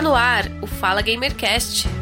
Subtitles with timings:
[0.00, 1.99] Está no ar o Fala Gamercast.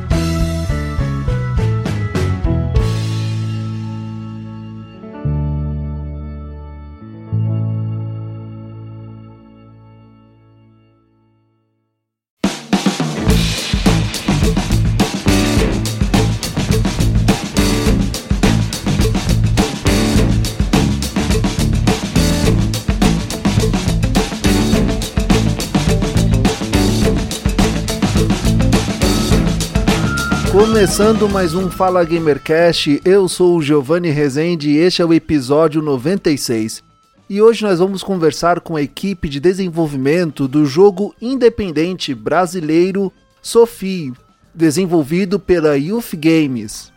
[30.78, 35.82] Começando mais um Fala Gamercast, eu sou o Giovanni Rezende e este é o episódio
[35.82, 36.84] 96.
[37.28, 44.12] E hoje nós vamos conversar com a equipe de desenvolvimento do jogo independente brasileiro Sophie,
[44.54, 46.92] desenvolvido pela Youth Games.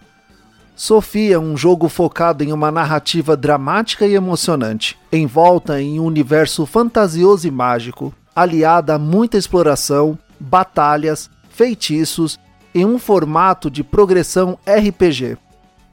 [0.76, 6.68] Sophie é um jogo focado em uma narrativa dramática e emocionante, envolta em um universo
[6.68, 12.38] fantasioso e mágico, aliada a muita exploração, batalhas, feitiços
[12.74, 15.38] em um formato de progressão RPG.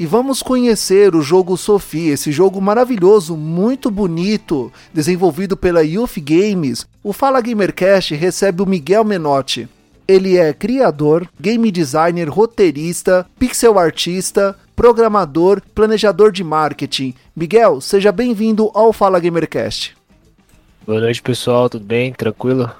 [0.00, 6.86] E vamos conhecer o jogo Sophie, esse jogo maravilhoso, muito bonito, desenvolvido pela Youth Games.
[7.02, 9.68] O Fala Gamercast recebe o Miguel Menotti.
[10.06, 17.12] Ele é criador, game designer, roteirista, pixel artista, programador, planejador de marketing.
[17.34, 19.96] Miguel, seja bem-vindo ao Fala Gamercast.
[20.86, 22.12] Boa noite, pessoal, tudo bem?
[22.12, 22.70] Tranquilo?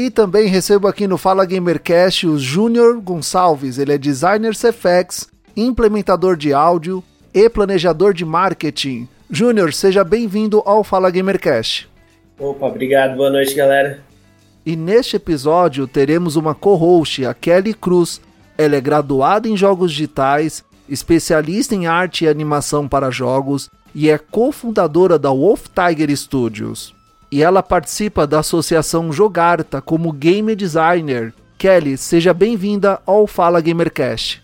[0.00, 3.76] E também recebo aqui no Fala Gamercast o Júnior Gonçalves.
[3.76, 9.06] Ele é designer CFX, implementador de áudio e planejador de marketing.
[9.30, 11.86] Júnior, seja bem-vindo ao Fala Gamercast.
[12.38, 13.14] Opa, obrigado.
[13.14, 14.02] Boa noite, galera.
[14.64, 18.22] E neste episódio teremos uma co-host, a Kelly Cruz.
[18.56, 24.16] Ela é graduada em jogos digitais, especialista em arte e animação para jogos e é
[24.16, 26.98] cofundadora da Wolf Tiger Studios
[27.30, 31.32] e ela participa da associação Jogarta como game designer.
[31.56, 34.42] Kelly, seja bem-vinda ao Fala Gamercast.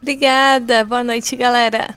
[0.00, 1.96] Obrigada, boa noite, galera.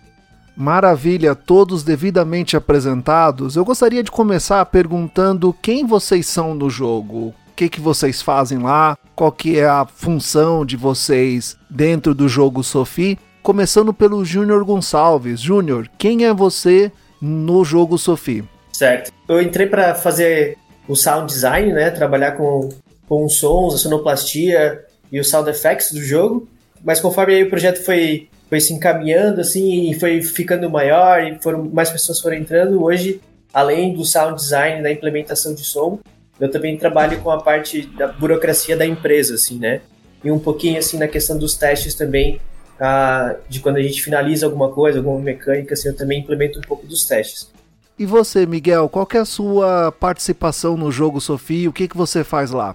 [0.55, 3.55] Maravilha, todos devidamente apresentados.
[3.55, 7.27] Eu gostaria de começar perguntando quem vocês são no jogo.
[7.27, 8.97] O que, que vocês fazem lá?
[9.15, 13.17] Qual que é a função de vocês dentro do jogo Sophie?
[13.41, 15.39] Começando pelo Júnior Gonçalves.
[15.39, 16.91] Júnior, quem é você
[17.21, 18.43] no jogo Sophie?
[18.79, 19.11] Certo.
[19.27, 20.57] Eu entrei para fazer
[20.87, 21.91] o sound design, né?
[21.91, 22.69] Trabalhar com,
[23.09, 26.47] com sons, a sonoplastia e os sound effects do jogo.
[26.81, 31.37] Mas conforme aí o projeto foi, foi se encaminhando, assim, e foi ficando maior, e
[31.41, 33.19] foram mais pessoas foram entrando, hoje,
[33.53, 35.99] além do sound design, da implementação de som,
[36.39, 39.81] eu também trabalho com a parte da burocracia da empresa, assim, né?
[40.23, 42.39] E um pouquinho, assim, na questão dos testes também,
[42.79, 46.61] ah, de quando a gente finaliza alguma coisa, alguma mecânica, assim, eu também implemento um
[46.61, 47.58] pouco dos testes.
[47.99, 51.69] E você, Miguel, qual é a sua participação no jogo Sofia?
[51.69, 52.73] O que, que você faz lá?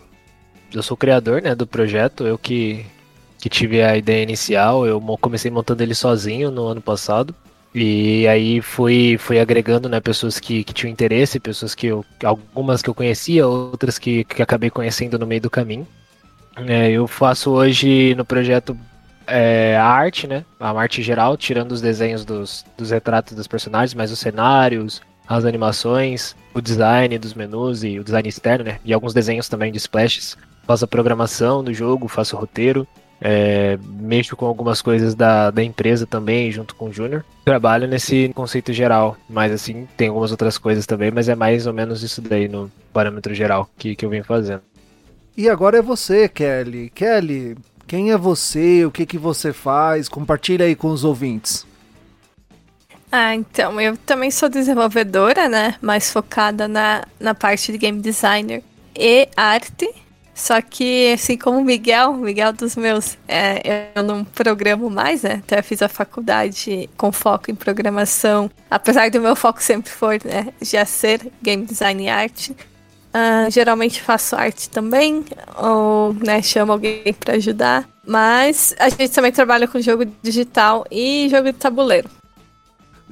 [0.70, 2.84] Eu sou criador né, do projeto, eu que,
[3.38, 7.34] que tive a ideia inicial, eu comecei montando ele sozinho no ano passado.
[7.74, 12.04] E aí fui, fui agregando né, pessoas que, que tinham interesse, pessoas que eu.
[12.22, 15.88] algumas que eu conhecia, outras que, que acabei conhecendo no meio do caminho.
[16.68, 18.78] É, eu faço hoje no projeto
[19.26, 20.44] é, a arte, né?
[20.60, 25.44] A arte geral, tirando os desenhos dos, dos retratos dos personagens, mas os cenários, as
[25.44, 28.78] animações, o design dos menus e o design externo, né?
[28.84, 30.36] E alguns desenhos também de splashes.
[30.66, 32.86] Faço a programação do jogo, faço o roteiro,
[33.20, 37.24] é, mexo com algumas coisas da, da empresa também, junto com o Júnior.
[37.44, 41.72] Trabalho nesse conceito geral, mas assim, tem algumas outras coisas também, mas é mais ou
[41.72, 44.62] menos isso daí no parâmetro geral que, que eu venho fazendo.
[45.36, 46.90] E agora é você, Kelly.
[46.94, 48.84] Kelly, quem é você?
[48.84, 50.08] O que, que você faz?
[50.08, 51.66] Compartilha aí com os ouvintes.
[53.16, 55.76] Ah, então, eu também sou desenvolvedora, né?
[55.80, 58.60] Mais focada na, na parte de game designer
[58.92, 59.88] e arte.
[60.34, 65.40] Só que, assim como o Miguel, Miguel dos meus, é, eu não programo mais, né?
[65.44, 68.50] Então eu fiz a faculdade com foco em programação.
[68.68, 70.52] Apesar do meu foco sempre for, né?
[70.60, 72.50] Já ser game design e arte.
[72.50, 75.24] Uh, geralmente faço arte também,
[75.56, 77.88] ou né, chamo alguém para ajudar.
[78.04, 82.10] Mas a gente também trabalha com jogo digital e jogo de tabuleiro.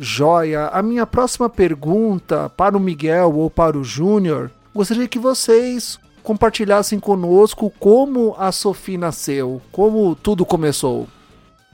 [0.02, 0.66] Joia.
[0.66, 6.98] A minha próxima pergunta para o Miguel ou para o Júnior, gostaria que vocês compartilhassem
[7.00, 11.06] conosco como a Sophie nasceu, como tudo começou.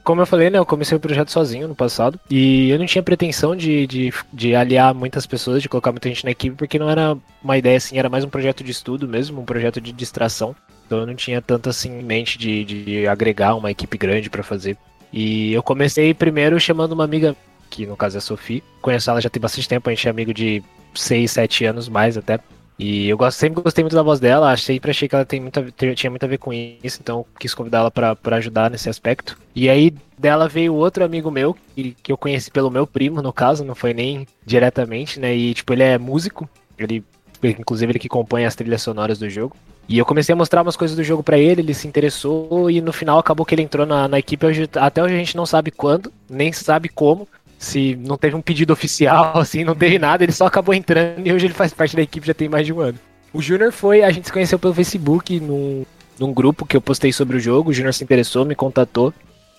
[0.05, 3.03] Como eu falei, né, eu comecei o projeto sozinho no passado e eu não tinha
[3.03, 6.89] pretensão de, de, de aliar muitas pessoas, de colocar muita gente na equipe, porque não
[6.89, 10.57] era uma ideia assim, era mais um projeto de estudo mesmo, um projeto de distração.
[10.87, 14.43] Então eu não tinha tanto assim em mente de, de agregar uma equipe grande para
[14.43, 14.79] fazer.
[15.13, 17.37] E eu comecei primeiro chamando uma amiga
[17.69, 18.63] que no caso é a Sophie.
[18.81, 20.63] Conheço ela já tem bastante tempo, a gente é amigo de
[20.95, 22.41] 6, 7 anos mais até.
[22.79, 25.65] E eu gosto, sempre gostei muito da voz dela, sempre achei que ela tem muita,
[25.97, 29.37] tinha muito a ver com isso, então quis convidar ela para ajudar nesse aspecto.
[29.53, 33.33] E aí dela veio outro amigo meu, que, que eu conheci pelo meu primo, no
[33.33, 35.35] caso, não foi nem diretamente, né?
[35.35, 36.49] E tipo, ele é músico,
[36.79, 37.05] ele
[37.43, 39.57] inclusive ele que compõe as trilhas sonoras do jogo.
[39.89, 42.81] E eu comecei a mostrar umas coisas do jogo para ele, ele se interessou e
[42.81, 44.47] no final acabou que ele entrou na, na equipe.
[44.79, 47.27] Até hoje a gente não sabe quando, nem sabe como,
[47.59, 51.33] se não teve um pedido oficial, assim, não teve nada, ele só acabou entrando e
[51.33, 52.99] hoje ele faz parte da equipe já tem mais de um ano.
[53.33, 55.85] O Júnior foi, a gente se conheceu pelo Facebook, num,
[56.19, 59.13] num grupo que eu postei sobre o jogo, o Júnior se interessou, me contatou,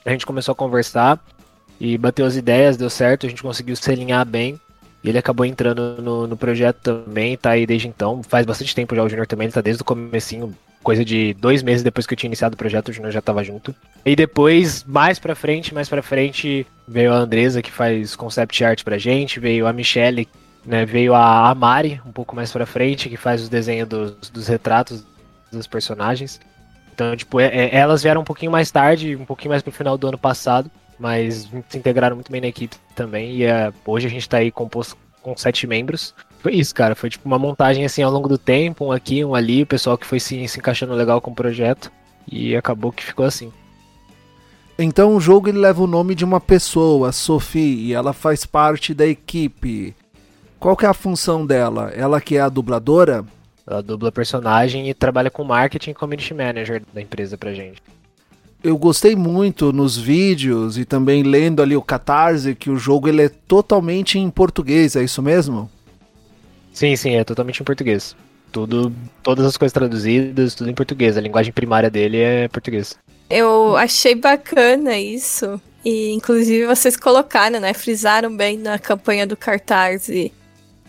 [0.05, 1.19] a gente começou a conversar
[1.79, 4.59] e bateu as ideias, deu certo, a gente conseguiu se alinhar bem.
[5.01, 8.21] E ele acabou entrando no, no projeto também, tá aí desde então.
[8.21, 10.53] Faz bastante tempo já o Júnior também, ele tá desde o comecinho,
[10.83, 13.75] coisa de dois meses depois que eu tinha iniciado o projeto, o já tava junto.
[14.05, 18.83] E depois, mais pra frente, mais pra frente, veio a Andresa que faz concept art
[18.83, 20.27] pra gente, veio a Michelle,
[20.65, 24.47] né, veio a Mari, um pouco mais pra frente, que faz os desenhos dos, dos
[24.47, 25.03] retratos
[25.51, 26.39] dos personagens.
[26.93, 29.97] Então, tipo, é, é, elas vieram um pouquinho mais tarde, um pouquinho mais pro final
[29.97, 33.37] do ano passado, mas se integraram muito bem na equipe também.
[33.37, 36.13] E é, hoje a gente tá aí composto com sete membros.
[36.39, 36.95] Foi isso, cara.
[36.95, 39.97] Foi tipo uma montagem assim ao longo do tempo, um aqui, um ali, o pessoal
[39.97, 41.91] que foi se, se encaixando legal com o projeto.
[42.31, 43.51] E acabou que ficou assim.
[44.77, 48.93] Então o jogo ele leva o nome de uma pessoa, Sophie, e ela faz parte
[48.93, 49.93] da equipe.
[50.57, 51.91] Qual que é a função dela?
[51.93, 53.25] Ela que é a dubladora?
[53.67, 57.81] Ela dubla personagem e trabalha com marketing e community manager da empresa pra gente.
[58.63, 63.23] Eu gostei muito nos vídeos e também lendo ali o Catarse que o jogo ele
[63.23, 65.69] é totalmente em português, é isso mesmo?
[66.79, 68.15] Sim, sim, é totalmente em português.
[68.53, 71.17] Tudo, todas as coisas traduzidas, tudo em português.
[71.17, 72.97] A linguagem primária dele é português.
[73.29, 75.61] Eu achei bacana isso.
[75.83, 77.73] E inclusive vocês colocaram, né?
[77.73, 80.07] Frisaram bem na campanha do cartaz.
[80.07, 80.31] E,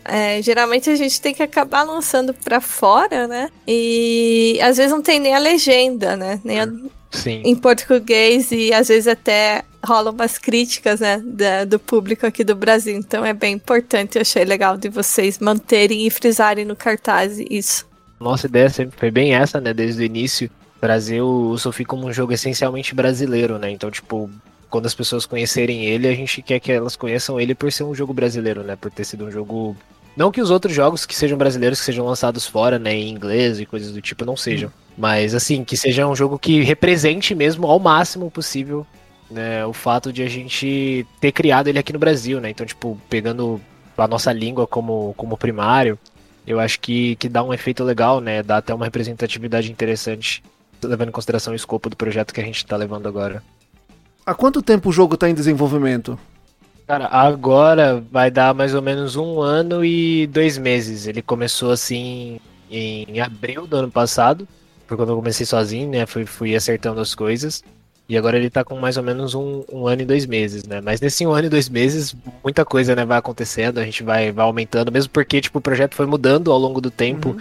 [0.05, 3.49] é, geralmente a gente tem que acabar lançando para fora, né?
[3.67, 6.41] E às vezes não tem nem a legenda, né?
[6.45, 6.69] Nem a,
[7.11, 7.43] Sim.
[7.45, 12.55] em português e às vezes até rolam umas críticas, né, da, do público aqui do
[12.55, 12.97] Brasil.
[12.97, 17.87] Então é bem importante, eu achei legal de vocês manterem e frisarem no cartaz isso.
[18.19, 22.13] Nossa ideia sempre foi bem essa, né, desde o início, trazer o, Sophie como um
[22.13, 23.71] jogo essencialmente brasileiro, né?
[23.71, 24.31] Então, tipo,
[24.69, 27.95] quando as pessoas conhecerem ele, a gente quer que elas conheçam ele por ser um
[27.95, 28.77] jogo brasileiro, né?
[28.77, 29.77] Por ter sido um jogo
[30.17, 33.61] não que os outros jogos que sejam brasileiros, que sejam lançados fora, né, em inglês
[33.61, 34.69] e coisas do tipo, não sejam.
[34.69, 34.73] Hum.
[35.01, 38.87] Mas, assim, que seja um jogo que represente mesmo ao máximo possível
[39.31, 42.51] né, o fato de a gente ter criado ele aqui no Brasil, né?
[42.51, 43.59] Então, tipo, pegando
[43.97, 45.99] a nossa língua como, como primário,
[46.47, 48.43] eu acho que, que dá um efeito legal, né?
[48.43, 50.43] Dá até uma representatividade interessante,
[50.85, 53.43] levando em consideração o escopo do projeto que a gente está levando agora.
[54.27, 56.19] Há quanto tempo o jogo está em desenvolvimento?
[56.87, 61.07] Cara, agora vai dar mais ou menos um ano e dois meses.
[61.07, 62.39] Ele começou assim
[62.71, 64.47] em abril do ano passado.
[64.91, 66.05] Foi quando eu comecei sozinho, né?
[66.05, 67.63] Fui, fui acertando as coisas.
[68.09, 70.81] E agora ele tá com mais ou menos um, um, ano e dois meses, né?
[70.81, 74.33] Mas nesse um ano e dois meses, muita coisa né, vai acontecendo, a gente vai,
[74.33, 77.39] vai aumentando, mesmo porque tipo, o projeto foi mudando ao longo do tempo, uhum.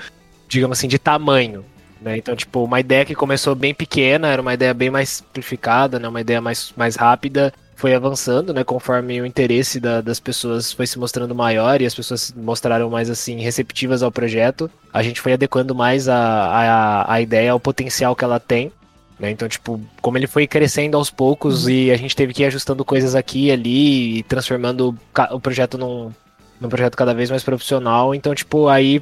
[0.48, 1.66] digamos assim, de tamanho.
[2.00, 2.18] Né?
[2.19, 6.07] Então, tipo, uma ideia que começou bem pequena, era uma ideia bem mais simplificada, né?
[6.07, 10.85] uma ideia mais, mais rápida, foi avançando, né, conforme o interesse da, das pessoas foi
[10.85, 15.21] se mostrando maior e as pessoas se mostraram mais assim receptivas ao projeto, a gente
[15.21, 18.69] foi adequando mais a, a, a ideia ao potencial que ela tem.
[19.17, 19.31] Né?
[19.31, 21.69] Então, tipo, como ele foi crescendo aos poucos uhum.
[21.69, 24.93] e a gente teve que ir ajustando coisas aqui e ali e transformando
[25.31, 26.12] o projeto num,
[26.59, 28.13] num projeto cada vez mais profissional.
[28.13, 29.01] Então, tipo, aí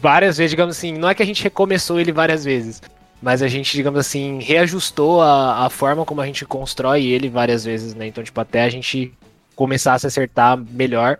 [0.00, 2.80] várias vezes, digamos assim, não é que a gente recomeçou ele várias vezes,
[3.22, 7.64] mas a gente, digamos assim, reajustou a, a forma como a gente constrói ele várias
[7.64, 8.08] vezes, né?
[8.08, 9.14] Então, tipo, até a gente
[9.54, 11.18] começar a se acertar melhor,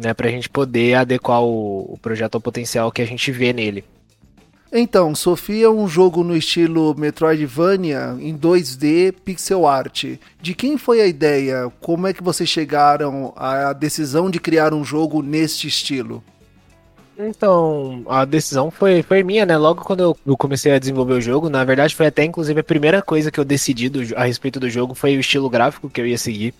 [0.00, 0.14] né?
[0.14, 3.84] Pra gente poder adequar o, o projeto ao potencial que a gente vê nele.
[4.72, 10.04] Então, Sofia é um jogo no estilo Metroidvania em 2D pixel art.
[10.40, 11.68] De quem foi a ideia?
[11.80, 16.22] Como é que vocês chegaram à decisão de criar um jogo neste estilo?
[17.28, 19.56] Então, a decisão foi, foi minha, né?
[19.56, 23.02] Logo quando eu, comecei a desenvolver o jogo, na verdade foi até inclusive a primeira
[23.02, 26.06] coisa que eu decidi do, a respeito do jogo foi o estilo gráfico que eu
[26.06, 26.54] ia seguir.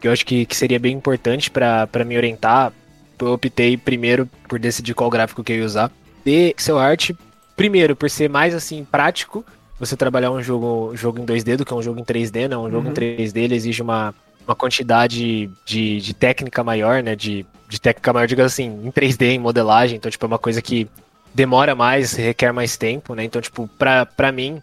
[0.00, 2.72] Que eu acho que, que seria bem importante para me orientar.
[3.18, 5.90] Eu optei primeiro por decidir qual gráfico que eu ia usar.
[6.26, 7.10] E seu art,
[7.56, 9.44] primeiro, por ser mais assim prático,
[9.78, 12.56] você trabalhar um jogo, jogo em 2D do que um jogo em 3D, né?
[12.56, 12.92] Um jogo uhum.
[12.92, 14.14] em 3D ele exige uma,
[14.46, 17.16] uma quantidade de, de técnica maior, né?
[17.16, 19.96] De, de técnica maior, diga assim, em 3D, em modelagem.
[19.96, 20.88] Então, tipo, é uma coisa que
[21.34, 23.24] demora mais, requer mais tempo, né?
[23.24, 24.62] Então, tipo, pra, pra mim,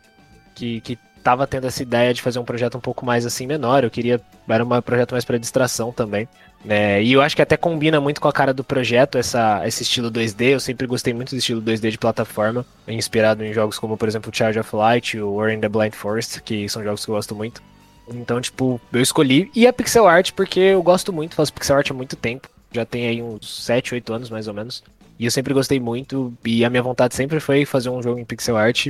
[0.55, 3.83] que, que tava tendo essa ideia de fazer um projeto um pouco mais assim menor.
[3.83, 4.19] Eu queria.
[4.47, 6.27] Era um projeto mais para distração também.
[6.63, 7.01] Né?
[7.01, 10.11] E eu acho que até combina muito com a cara do projeto essa, esse estilo
[10.11, 10.53] 2D.
[10.53, 14.31] Eu sempre gostei muito do estilo 2D de plataforma, inspirado em jogos como, por exemplo,
[14.33, 17.35] Charge of Light ou War in the Blind Forest, que são jogos que eu gosto
[17.35, 17.61] muito.
[18.15, 19.49] Então, tipo, eu escolhi.
[19.55, 22.47] E a pixel art, porque eu gosto muito, faço pixel art há muito tempo.
[22.71, 24.83] Já tem aí uns 7, 8 anos mais ou menos.
[25.19, 26.33] E eu sempre gostei muito.
[26.45, 28.87] E a minha vontade sempre foi fazer um jogo em pixel art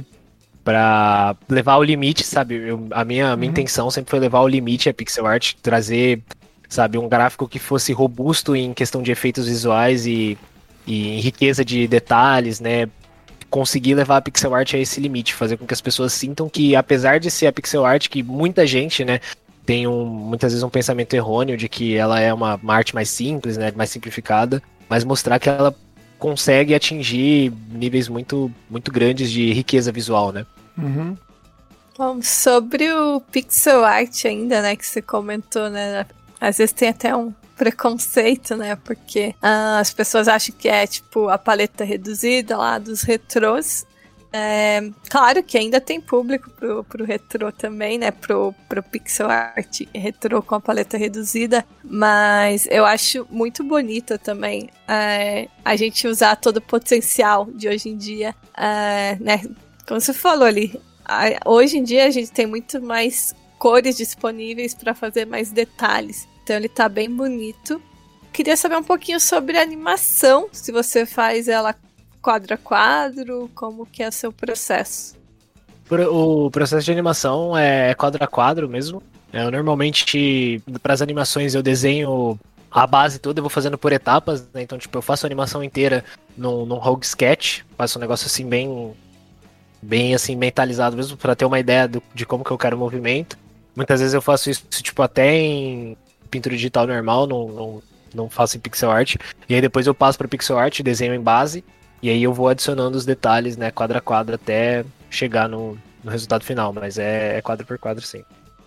[0.63, 2.56] para levar ao limite, sabe?
[2.56, 3.51] Eu, a minha, a minha uhum.
[3.51, 6.22] intenção sempre foi levar ao limite a pixel art, trazer,
[6.70, 10.38] sabe, um gráfico que fosse robusto em questão de efeitos visuais e,
[10.86, 12.88] e em riqueza de detalhes, né?
[13.51, 16.75] Conseguir levar a pixel art a esse limite, fazer com que as pessoas sintam que,
[16.75, 19.20] apesar de ser a pixel art, que muita gente, né,
[19.65, 23.10] tem um, muitas vezes um pensamento errôneo de que ela é uma, uma arte mais
[23.10, 25.75] simples, né, mais simplificada, mas mostrar que ela
[26.17, 30.46] consegue atingir níveis muito, muito grandes de riqueza visual, né?
[30.77, 31.17] Uhum.
[31.98, 36.05] Bom, sobre o pixel art ainda, né, que você comentou, né,
[36.39, 41.30] às vezes tem até um preconceito, né, porque ah, as pessoas acham que é, tipo,
[41.30, 43.86] a paleta reduzida lá dos retrôs,
[44.34, 48.10] é, claro que ainda tem público pro, pro retrô também, né?
[48.12, 54.70] Pro, pro pixel art retrô com a paleta reduzida, mas eu acho muito bonito também
[54.88, 59.41] é, a gente usar todo o potencial de hoje em dia, é, né?
[59.86, 64.74] Como você falou ali, a, hoje em dia a gente tem muito mais cores disponíveis
[64.74, 67.81] para fazer mais detalhes, então ele tá bem bonito.
[68.31, 71.75] Queria saber um pouquinho sobre a animação, se você faz ela
[72.21, 73.50] quadro a quadro?
[73.53, 75.19] Como que é o seu processo?
[75.89, 79.03] O processo de animação é quadro a quadro mesmo.
[79.33, 84.48] Eu normalmente, para as animações, eu desenho a base toda, eu vou fazendo por etapas,
[84.53, 84.62] né?
[84.62, 86.05] Então, tipo, eu faço a animação inteira
[86.38, 88.93] num, num Rogue Sketch, faço um negócio assim bem
[89.81, 92.79] bem assim mentalizado mesmo para ter uma ideia do, de como que eu quero o
[92.79, 93.38] movimento.
[93.75, 95.98] Muitas vezes eu faço isso tipo até em
[96.31, 97.83] pintura digital normal, não, não,
[98.15, 99.17] não faço em pixel art.
[99.47, 101.63] E aí depois eu passo para pixel art, desenho em base
[102.01, 106.09] e aí eu vou adicionando os detalhes, né, quadro a quadro, até chegar no, no
[106.09, 106.73] resultado final.
[106.73, 108.23] Mas é, é quadro por quadro, sim.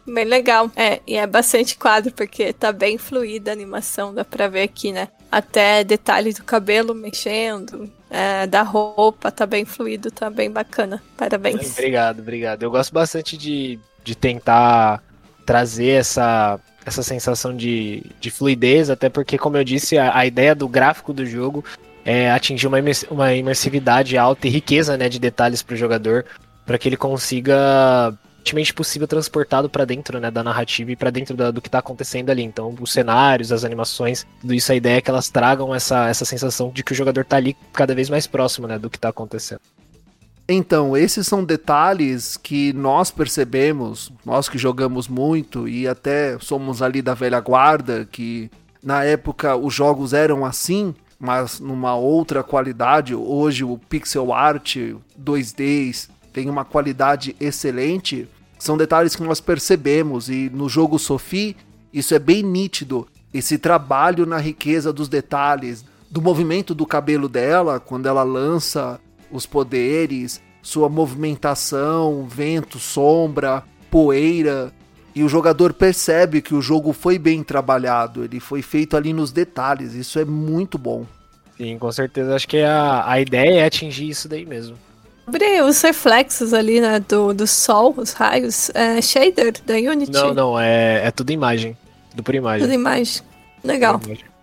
[0.06, 0.71] Bem legal.
[0.76, 4.92] É, e é bastante quadro, porque tá bem fluida a animação, dá pra ver aqui,
[4.92, 5.09] né?
[5.33, 11.02] Até detalhes do cabelo mexendo, é, da roupa, tá bem fluido, tá bem bacana.
[11.16, 11.73] Parabéns.
[11.73, 12.62] Obrigado, obrigado.
[12.62, 15.02] Eu gosto bastante de, de tentar
[15.44, 20.55] trazer essa, essa sensação de, de fluidez, até porque, como eu disse, a, a ideia
[20.55, 21.64] do gráfico do jogo
[22.05, 22.76] é, atingir uma,
[23.11, 26.25] uma imersividade alta e riqueza né, de detalhes para o jogador,
[26.67, 31.35] para que ele consiga, ultimamente possível, transportado para dentro né, da narrativa e para dentro
[31.35, 32.43] da, do que está acontecendo ali.
[32.43, 36.26] Então, os cenários, as animações, tudo isso, a ideia é que elas tragam essa, essa
[36.26, 39.09] sensação de que o jogador está ali cada vez mais próximo né, do que está
[39.09, 39.61] acontecendo.
[40.47, 47.01] Então, esses são detalhes que nós percebemos, nós que jogamos muito e até somos ali
[47.01, 48.51] da velha guarda, que
[48.83, 53.15] na época os jogos eram assim, mas numa outra qualidade.
[53.15, 54.77] Hoje o pixel art
[55.19, 58.29] 2D tem uma qualidade excelente.
[58.59, 61.57] São detalhes que nós percebemos e no jogo Sophie
[61.91, 63.07] isso é bem nítido.
[63.33, 69.01] Esse trabalho na riqueza dos detalhes, do movimento do cabelo dela quando ela lança
[69.37, 74.73] os poderes, sua movimentação, vento, sombra, poeira,
[75.14, 79.31] e o jogador percebe que o jogo foi bem trabalhado, ele foi feito ali nos
[79.31, 81.07] detalhes, isso é muito bom.
[81.57, 82.35] Sim, com certeza.
[82.35, 84.76] Acho que a, a ideia é atingir isso daí mesmo.
[85.25, 90.12] Sobre os reflexos ali, né, do, do sol, os raios, é shader da Unity?
[90.12, 91.76] Não, não, é, é tudo imagem.
[92.11, 92.67] Tudo por imagem.
[92.67, 93.23] Tudo imagem.
[93.62, 94.00] Legal.
[94.05, 94.34] Imagem.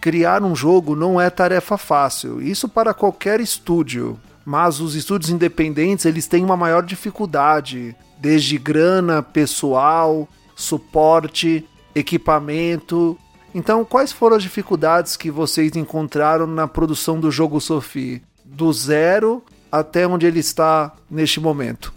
[0.00, 4.18] Criar um jogo não é tarefa fácil, isso para qualquer estúdio.
[4.44, 10.26] Mas os estúdios independentes, eles têm uma maior dificuldade, desde grana, pessoal,
[10.56, 13.18] suporte, equipamento
[13.54, 18.22] então, quais foram as dificuldades que vocês encontraram na produção do jogo Sophie?
[18.44, 21.92] Do zero até onde ele está neste momento?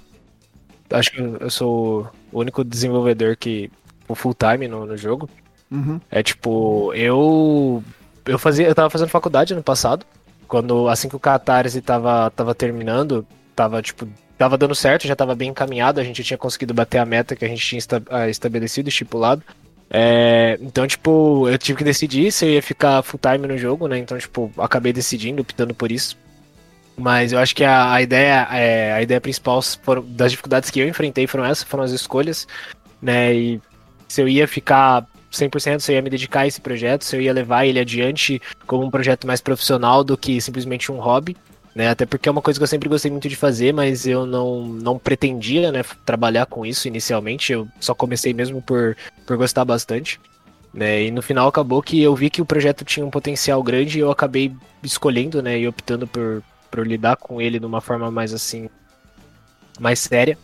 [0.90, 3.72] Acho que eu sou o único desenvolvedor que
[4.16, 5.28] full time no, no jogo.
[5.74, 6.00] Uhum.
[6.12, 7.84] É tipo, eu
[8.26, 10.06] eu fazia, eu tava fazendo faculdade ano passado,
[10.48, 13.26] quando assim que o Catarse tava tava terminando,
[13.56, 17.06] tava tipo tava dando certo, já tava bem encaminhado, a gente tinha conseguido bater a
[17.06, 19.42] meta que a gente tinha ah, estabelecido, estipulado.
[19.90, 23.88] É, então, tipo, eu tive que decidir se eu ia ficar full time no jogo,
[23.88, 23.98] né?
[24.00, 26.18] Então, tipo, acabei decidindo, optando por isso.
[26.98, 30.80] Mas eu acho que a, a ideia, é, a ideia principal foram, das dificuldades que
[30.80, 32.48] eu enfrentei foram essas, foram as escolhas,
[33.02, 33.34] né?
[33.34, 33.62] E
[34.08, 37.22] se eu ia ficar 100%, se eu ia me dedicar a esse projeto, se eu
[37.22, 41.36] ia levar ele adiante como um projeto mais profissional do que simplesmente um hobby.
[41.76, 41.90] Né?
[41.90, 44.64] Até porque é uma coisa que eu sempre gostei muito de fazer, mas eu não,
[44.66, 47.52] não pretendia né, trabalhar com isso inicialmente.
[47.52, 50.20] Eu só comecei mesmo por, por gostar bastante.
[50.74, 51.04] Né?
[51.04, 54.02] E no final acabou que eu vi que o projeto tinha um potencial grande e
[54.02, 54.52] eu acabei
[54.84, 58.70] escolhendo né, e optando por, por lidar com ele de uma forma mais assim,
[59.80, 60.38] mais séria.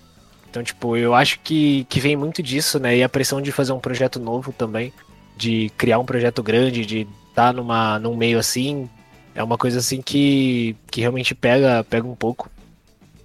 [0.49, 2.97] Então, tipo, eu acho que, que vem muito disso, né?
[2.97, 4.91] E a pressão de fazer um projeto novo também,
[5.37, 8.89] de criar um projeto grande, de estar tá numa, num meio assim,
[9.35, 12.49] é uma coisa assim que, que realmente pega, pega um pouco.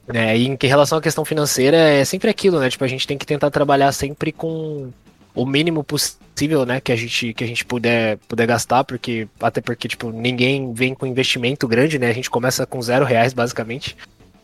[0.06, 0.36] Né?
[0.36, 2.68] E em relação à questão financeira, é sempre aquilo, né?
[2.68, 4.92] Tipo, a gente tem que tentar trabalhar sempre com
[5.34, 9.60] o mínimo possível, né, que a gente que a gente puder puder gastar, porque até
[9.60, 12.08] porque tipo ninguém vem com investimento grande, né?
[12.08, 13.96] A gente começa com zero reais basicamente.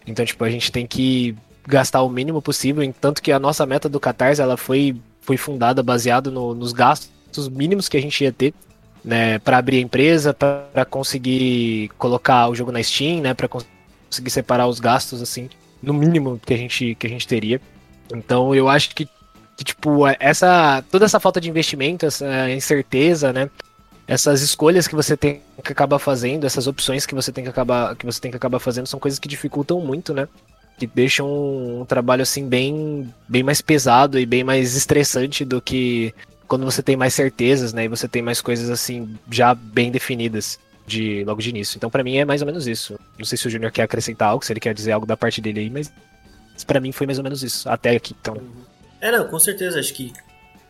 [0.06, 1.36] Então tipo a gente tem que
[1.70, 5.82] gastar o mínimo possível, tanto que a nossa meta do Catarse ela foi foi fundada
[5.82, 8.52] baseado no, nos gastos mínimos que a gente ia ter
[9.04, 14.30] né, para abrir a empresa, para conseguir colocar o jogo na Steam, né, para conseguir
[14.30, 15.48] separar os gastos assim,
[15.82, 17.60] no mínimo que a gente que a gente teria.
[18.12, 19.08] Então eu acho que,
[19.56, 23.48] que tipo essa toda essa falta de investimento, essa incerteza, né,
[24.06, 27.94] essas escolhas que você tem que acabar fazendo, essas opções que você tem que acabar
[27.96, 30.28] que você tem que acabar fazendo são coisas que dificultam muito, né?
[30.80, 35.60] Que deixam um, um trabalho assim bem bem mais pesado e bem mais estressante do
[35.60, 36.14] que
[36.48, 37.84] quando você tem mais certezas, né?
[37.84, 41.76] E você tem mais coisas assim já bem definidas de logo de início.
[41.76, 42.98] Então, para mim é mais ou menos isso.
[43.18, 45.40] Não sei se o Júnior quer acrescentar algo, se ele quer dizer algo da parte
[45.40, 45.92] dele aí, mas
[46.66, 48.16] para mim foi mais ou menos isso até aqui.
[48.18, 48.36] Então.
[49.00, 49.78] É, não, com certeza.
[49.78, 50.12] Acho que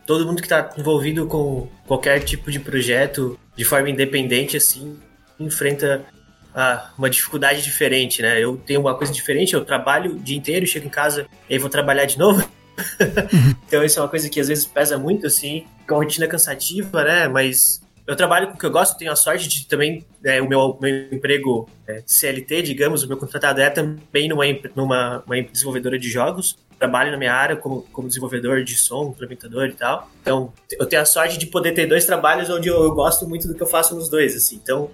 [0.07, 4.99] todo mundo que está envolvido com qualquer tipo de projeto de forma independente assim
[5.39, 6.05] enfrenta
[6.55, 8.43] ah, uma dificuldade diferente, né?
[8.43, 11.59] Eu tenho uma coisa diferente, eu trabalho o dia inteiro, chego em casa e aí
[11.59, 12.49] vou trabalhar de novo.
[13.67, 17.05] então isso é uma coisa que às vezes pesa muito, assim, com a rotina cansativa,
[17.05, 17.29] né?
[17.29, 20.49] Mas eu trabalho com o que eu gosto, tenho a sorte de também, é, o
[20.49, 25.99] meu, meu emprego é, CLT, digamos, o meu contratado é também numa, numa uma desenvolvedora
[25.99, 30.11] de jogos, trabalho na minha área como, como desenvolvedor de som, implementador e tal.
[30.23, 33.47] Então, eu tenho a sorte de poder ter dois trabalhos onde eu, eu gosto muito
[33.47, 34.59] do que eu faço nos dois, assim.
[34.61, 34.91] Então,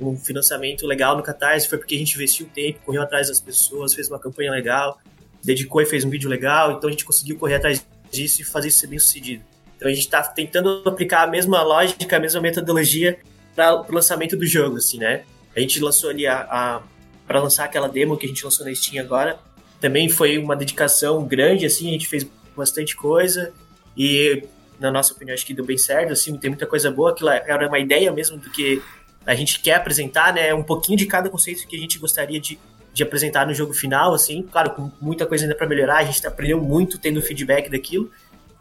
[0.00, 3.94] um financiamento legal no Catarse foi porque a gente investiu tempo, correu atrás das pessoas,
[3.94, 5.00] fez uma campanha legal
[5.42, 8.68] dedicou e fez um vídeo legal, então a gente conseguiu correr atrás disso e fazer
[8.68, 9.42] isso ser bem sucedido.
[9.76, 13.18] Então a gente está tentando aplicar a mesma lógica, a mesma metodologia
[13.54, 15.22] para o lançamento do jogo, assim, né?
[15.54, 16.82] A gente lançou ali a, a
[17.26, 19.38] para lançar aquela demo que a gente lançou na Steam agora.
[19.80, 23.52] Também foi uma dedicação grande, assim, a gente fez bastante coisa
[23.96, 24.42] e
[24.80, 27.66] na nossa opinião acho que deu bem certo, assim, tem muita coisa boa, aquilo era
[27.66, 28.80] uma ideia mesmo do que
[29.28, 30.52] a gente quer apresentar, né?
[30.54, 32.58] Um pouquinho de cada conceito que a gente gostaria de
[32.98, 36.26] de apresentar no jogo final, assim, claro, com muita coisa ainda para melhorar, a gente
[36.26, 38.10] aprendeu muito tendo feedback daquilo.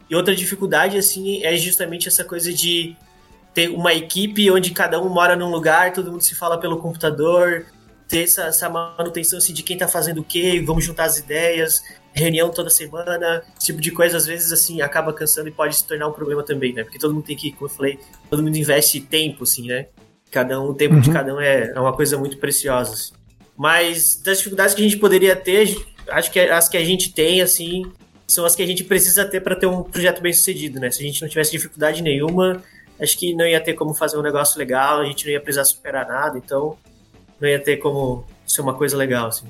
[0.07, 2.95] E outra dificuldade, assim, é justamente essa coisa de
[3.53, 7.65] ter uma equipe onde cada um mora num lugar, todo mundo se fala pelo computador,
[8.07, 11.81] ter essa, essa manutenção assim, de quem tá fazendo o quê, vamos juntar as ideias,
[12.13, 15.85] reunião toda semana, esse tipo de coisa, às vezes, assim, acaba cansando e pode se
[15.85, 16.83] tornar um problema também, né?
[16.83, 17.99] Porque todo mundo tem que, como eu falei,
[18.29, 19.87] todo mundo investe tempo, assim, né?
[20.31, 21.01] Cada um, o tempo uhum.
[21.01, 22.93] de cada um é, é uma coisa muito preciosa.
[22.93, 23.13] Assim.
[23.55, 25.75] Mas das dificuldades que a gente poderia ter,
[26.09, 27.83] acho que as que a gente tem, assim,
[28.27, 30.91] são as que a gente precisa ter para ter um projeto bem sucedido, né?
[30.91, 32.61] Se a gente não tivesse dificuldade nenhuma,
[33.01, 35.65] acho que não ia ter como fazer um negócio legal, a gente não ia precisar
[35.65, 36.77] superar nada, então
[37.39, 39.47] não ia ter como ser uma coisa legal, assim.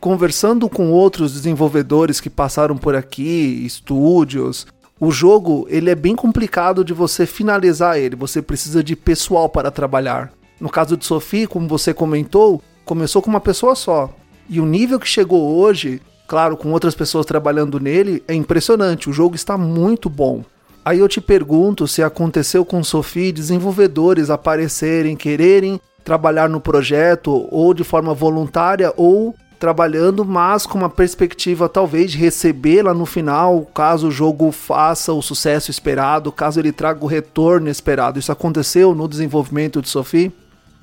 [0.00, 4.66] Conversando com outros desenvolvedores que passaram por aqui, estúdios,
[4.98, 8.16] o jogo ele é bem complicado de você finalizar ele.
[8.16, 10.32] Você precisa de pessoal para trabalhar.
[10.58, 14.10] No caso de Sophie, como você comentou, começou com uma pessoa só.
[14.48, 19.10] E o nível que chegou hoje, claro, com outras pessoas trabalhando nele, é impressionante.
[19.10, 20.42] O jogo está muito bom.
[20.84, 27.74] Aí eu te pergunto se aconteceu com Sophie desenvolvedores aparecerem, quererem trabalhar no projeto ou
[27.74, 34.08] de forma voluntária ou trabalhando, mas com uma perspectiva talvez de recebê-la no final, caso
[34.08, 38.18] o jogo faça o sucesso esperado, caso ele traga o retorno esperado.
[38.18, 40.32] Isso aconteceu no desenvolvimento de Sophie?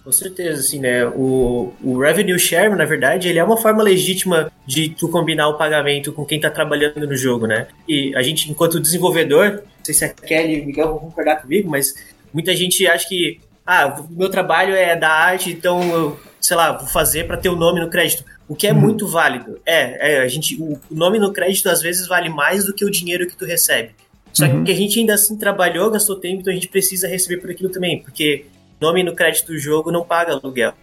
[0.03, 1.05] Com certeza, assim, né?
[1.05, 5.57] O, o revenue share, na verdade, ele é uma forma legítima de tu combinar o
[5.57, 7.67] pagamento com quem tá trabalhando no jogo, né?
[7.87, 11.41] E a gente, enquanto desenvolvedor, não sei se a Kelly e o Miguel vão concordar
[11.41, 11.93] comigo, mas
[12.33, 16.73] muita gente acha que, ah, o meu trabalho é da arte, então eu, sei lá,
[16.73, 18.25] vou fazer para ter o nome no crédito.
[18.49, 18.81] O que é uhum.
[18.81, 19.61] muito válido.
[19.65, 22.91] É, é, a gente, o nome no crédito às vezes vale mais do que o
[22.91, 23.95] dinheiro que tu recebe.
[24.33, 24.63] Só uhum.
[24.63, 27.69] que a gente ainda assim trabalhou, gastou tempo, então a gente precisa receber por aquilo
[27.69, 28.45] também, porque
[28.81, 30.73] nome no crédito do jogo não paga aluguel.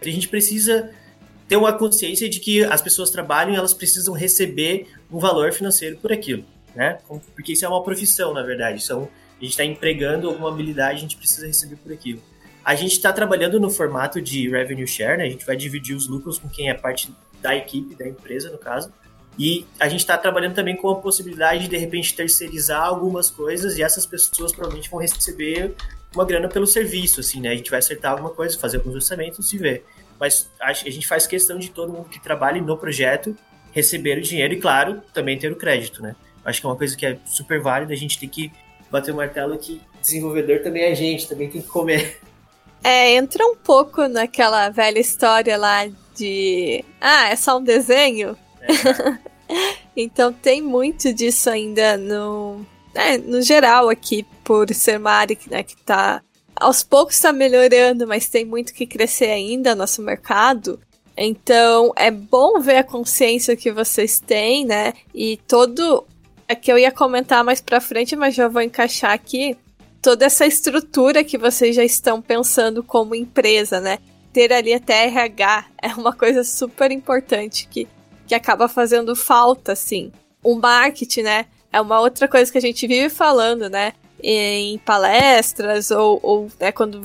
[0.00, 0.90] A gente precisa
[1.46, 5.98] ter uma consciência de que as pessoas trabalham e elas precisam receber um valor financeiro
[5.98, 6.98] por aquilo, né?
[7.34, 8.82] Porque isso é uma profissão, na verdade.
[8.82, 12.20] São, a gente está empregando alguma habilidade, a gente precisa receber por aquilo.
[12.66, 15.26] A gente está trabalhando no formato de revenue share, né?
[15.26, 18.58] A gente vai dividir os lucros com quem é parte da equipe, da empresa, no
[18.58, 18.92] caso.
[19.38, 23.78] E a gente está trabalhando também com a possibilidade de, de repente, terceirizar algumas coisas
[23.78, 25.76] e essas pessoas provavelmente vão receber
[26.12, 27.50] uma grana pelo serviço, assim, né?
[27.50, 29.84] A gente vai acertar alguma coisa, fazer alguns orçamentos e ver.
[30.18, 33.36] Mas a gente faz questão de todo mundo que trabalhe no projeto
[33.70, 36.16] receber o dinheiro e, claro, também ter o crédito, né?
[36.44, 38.50] Acho que é uma coisa que é super válida, a gente tem que
[38.90, 42.18] bater o martelo que desenvolvedor também é gente, também tem que comer.
[42.82, 45.86] É, entra um pouco naquela velha história lá
[46.16, 46.84] de.
[47.00, 48.36] Ah, é só um desenho?
[48.60, 49.18] É.
[49.96, 52.64] então tem muito disso ainda no.
[52.94, 56.22] É, no geral aqui, por ser uma área que, né, que tá.
[56.54, 60.80] Aos poucos está melhorando, mas tem muito que crescer ainda nosso mercado.
[61.16, 64.94] Então é bom ver a consciência que vocês têm, né?
[65.14, 66.06] E todo.
[66.48, 69.56] É que eu ia comentar mais pra frente, mas já vou encaixar aqui
[70.06, 73.98] toda essa estrutura que vocês já estão pensando como empresa, né?
[74.32, 77.88] Ter ali até RH é uma coisa super importante que,
[78.24, 80.12] que acaba fazendo falta, assim.
[80.44, 81.46] O marketing, né?
[81.72, 83.94] É uma outra coisa que a gente vive falando, né?
[84.22, 87.04] Em palestras ou, ou né, quando,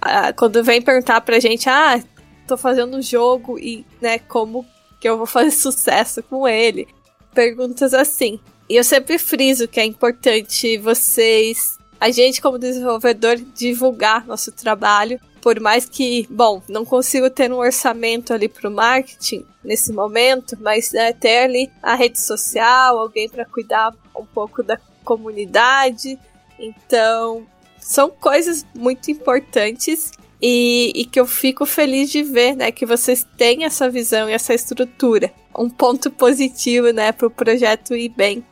[0.00, 2.00] ah, quando vem perguntar pra gente, ah,
[2.46, 4.64] tô fazendo um jogo e, né, como
[5.00, 6.86] que eu vou fazer sucesso com ele.
[7.34, 8.38] Perguntas assim.
[8.68, 15.20] E eu sempre friso que é importante vocês a gente, como desenvolvedor, divulgar nosso trabalho.
[15.42, 20.56] Por mais que, bom, não consigo ter um orçamento ali para o marketing nesse momento,
[20.60, 26.18] mas né, ter ali a rede social, alguém para cuidar um pouco da comunidade.
[26.58, 27.46] Então,
[27.78, 33.26] são coisas muito importantes e, e, que eu fico feliz de ver, né, que vocês
[33.36, 35.30] têm essa visão e essa estrutura.
[35.56, 38.44] Um ponto positivo, né, para o projeto ir bem.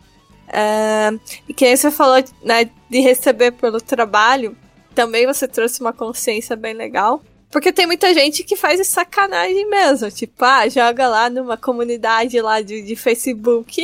[0.48, 4.56] Uh, e que aí você falou né, de receber pelo trabalho,
[4.94, 7.22] também você trouxe uma consciência bem legal.
[7.50, 10.10] Porque tem muita gente que faz sacanagem mesmo.
[10.10, 13.82] Tipo, ah, joga lá numa comunidade lá de, de Facebook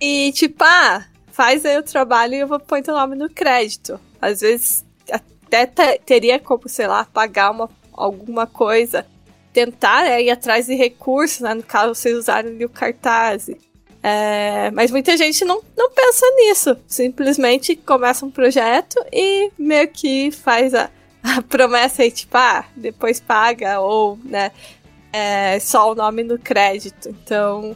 [0.00, 3.98] e, tipo, ah, faz aí o trabalho e eu vou pôr teu nome no crédito.
[4.20, 9.06] Às vezes até teria como, sei lá, pagar uma, alguma coisa.
[9.52, 11.54] Tentar é, ir atrás de recursos, né?
[11.54, 13.48] No caso, vocês usarem o cartaz.
[14.06, 16.76] É, mas muita gente não, não pensa nisso.
[16.86, 20.90] Simplesmente começa um projeto e meio que faz a,
[21.24, 24.52] a promessa aí, tipo, ah, depois paga, ou, né,
[25.10, 27.08] é, só o nome no crédito.
[27.08, 27.74] Então,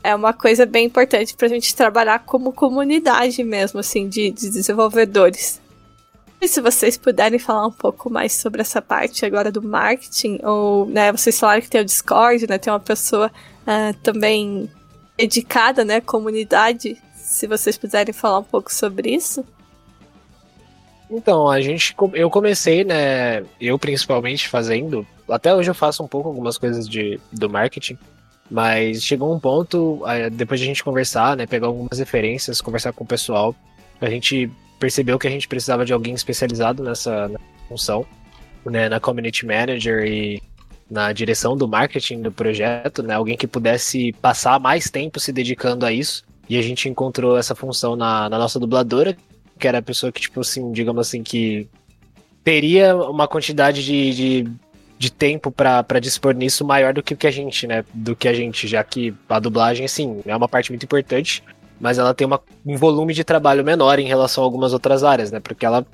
[0.00, 5.60] é uma coisa bem importante pra gente trabalhar como comunidade mesmo, assim, de, de desenvolvedores.
[6.40, 10.86] E se vocês puderem falar um pouco mais sobre essa parte agora do marketing, ou,
[10.86, 13.28] né, vocês falaram que tem o Discord, né, tem uma pessoa
[13.66, 14.70] uh, também
[15.16, 16.96] dedicada, né, comunidade.
[17.14, 19.44] Se vocês puderem falar um pouco sobre isso.
[21.10, 26.28] Então, a gente, eu comecei, né, eu principalmente fazendo, até hoje eu faço um pouco
[26.28, 27.98] algumas coisas de, do marketing,
[28.50, 33.04] mas chegou um ponto, depois de a gente conversar, né, pegar algumas referências, conversar com
[33.04, 33.54] o pessoal,
[34.00, 34.50] a gente
[34.80, 37.30] percebeu que a gente precisava de alguém especializado nessa,
[37.68, 38.06] função,
[38.64, 40.42] né, na community manager e
[40.90, 43.14] na direção do marketing do projeto, né?
[43.14, 46.24] Alguém que pudesse passar mais tempo se dedicando a isso.
[46.48, 49.16] E a gente encontrou essa função na, na nossa dubladora,
[49.58, 51.66] que era a pessoa que, tipo assim, digamos assim, que
[52.42, 54.50] teria uma quantidade de, de,
[54.98, 57.84] de tempo para dispor nisso maior do que que a gente, né?
[57.94, 61.42] Do que a gente, já que a dublagem, assim, é uma parte muito importante,
[61.80, 65.32] mas ela tem uma, um volume de trabalho menor em relação a algumas outras áreas,
[65.32, 65.40] né?
[65.40, 65.86] Porque ela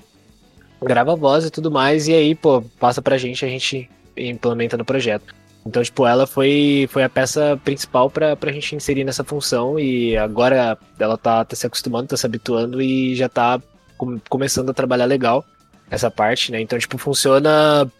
[0.83, 3.88] grava voz e tudo mais, e aí, pô, passa pra gente, a gente
[4.28, 5.35] implementa no projeto.
[5.64, 10.16] Então, tipo, ela foi, foi a peça principal para a gente inserir nessa função e
[10.16, 13.61] agora ela tá, tá se acostumando, tá se habituando e já tá
[13.98, 15.44] com, começando a trabalhar legal
[15.90, 16.61] essa parte, né?
[16.61, 17.90] Então, tipo, funciona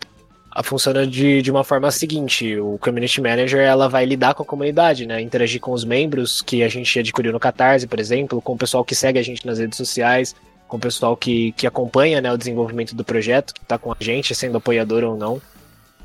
[0.64, 5.06] funciona de, de uma forma seguinte, o Community Manager ela vai lidar com a comunidade,
[5.06, 5.20] né?
[5.20, 8.85] Interagir com os membros que a gente adquiriu no Catarse, por exemplo, com o pessoal
[8.85, 10.35] que segue a gente nas redes sociais,
[10.66, 13.96] com o pessoal que, que acompanha né, o desenvolvimento do projeto, que está com a
[14.00, 15.40] gente, sendo apoiador ou não.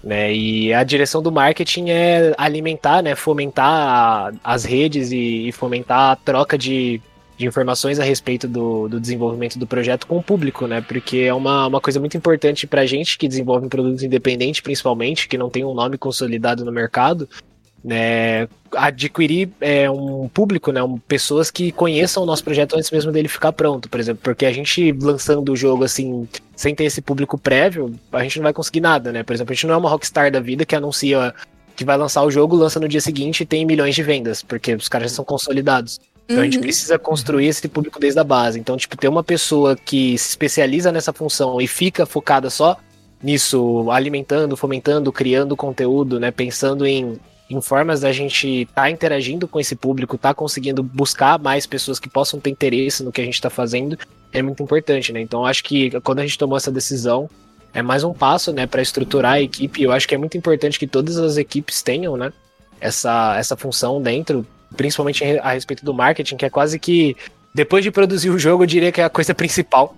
[0.06, 0.32] Né?
[0.32, 6.12] E a direção do marketing é alimentar, né, fomentar a, as redes e, e, fomentar
[6.12, 7.02] a troca de,
[7.36, 10.80] de informações a respeito do, do, desenvolvimento do projeto com o público, né?
[10.80, 14.62] Porque é uma, uma coisa muito importante para a gente que desenvolve um produto independente,
[14.62, 17.28] principalmente, que não tem um nome consolidado no mercado,
[17.86, 23.12] né, adquirir é, um público, né, um, pessoas que conheçam o nosso projeto antes mesmo
[23.12, 27.00] dele ficar pronto, por exemplo, porque a gente lançando o jogo assim, sem ter esse
[27.00, 29.22] público prévio, a gente não vai conseguir nada, né?
[29.22, 31.32] Por exemplo, a gente não é uma Rockstar da vida que anuncia
[31.76, 34.74] que vai lançar o jogo, lança no dia seguinte e tem milhões de vendas, porque
[34.74, 36.00] os caras já são consolidados.
[36.24, 36.42] Então uhum.
[36.42, 36.64] a gente uhum.
[36.64, 38.60] precisa construir esse público desde a base.
[38.60, 42.78] Então, tipo, ter uma pessoa que se especializa nessa função e fica focada só
[43.22, 46.32] nisso, alimentando, fomentando, criando conteúdo, né?
[46.32, 47.20] Pensando em,
[47.50, 52.00] em formas da gente estar tá interagindo com esse público, tá conseguindo buscar mais pessoas
[52.00, 53.98] que possam ter interesse no que a gente está fazendo,
[54.34, 55.22] é muito importante, né?
[55.22, 57.30] Então acho que quando a gente tomou essa decisão,
[57.74, 59.84] é mais um passo, né, para estruturar a equipe.
[59.84, 62.32] Eu acho que é muito importante que todas as equipes tenham, né,
[62.80, 67.18] essa, essa função dentro, principalmente a respeito do marketing, que é quase que
[67.54, 69.96] depois de produzir o jogo, eu diria que é a coisa principal,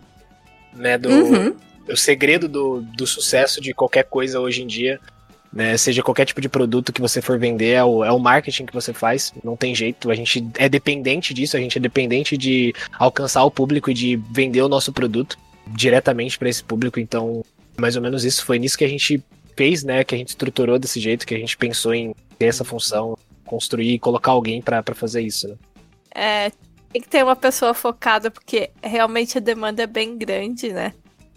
[0.74, 1.56] né, do uhum.
[1.88, 5.00] o segredo do, do sucesso de qualquer coisa hoje em dia.
[5.58, 8.68] Né, seja qualquer tipo de produto que você for vender, é o, é o marketing
[8.68, 10.12] que você faz, não tem jeito.
[10.12, 14.18] A gente é dependente disso, a gente é dependente de alcançar o público e de
[14.30, 17.00] vender o nosso produto diretamente para esse público.
[17.00, 17.44] Então,
[17.76, 19.20] mais ou menos isso foi nisso que a gente
[19.56, 20.04] fez, né?
[20.04, 23.94] Que a gente estruturou desse jeito, que a gente pensou em ter essa função, construir
[23.94, 25.48] e colocar alguém para fazer isso.
[25.48, 25.56] Né?
[26.14, 26.52] É,
[26.94, 30.94] tem que ter uma pessoa focada, porque realmente a demanda é bem grande, né?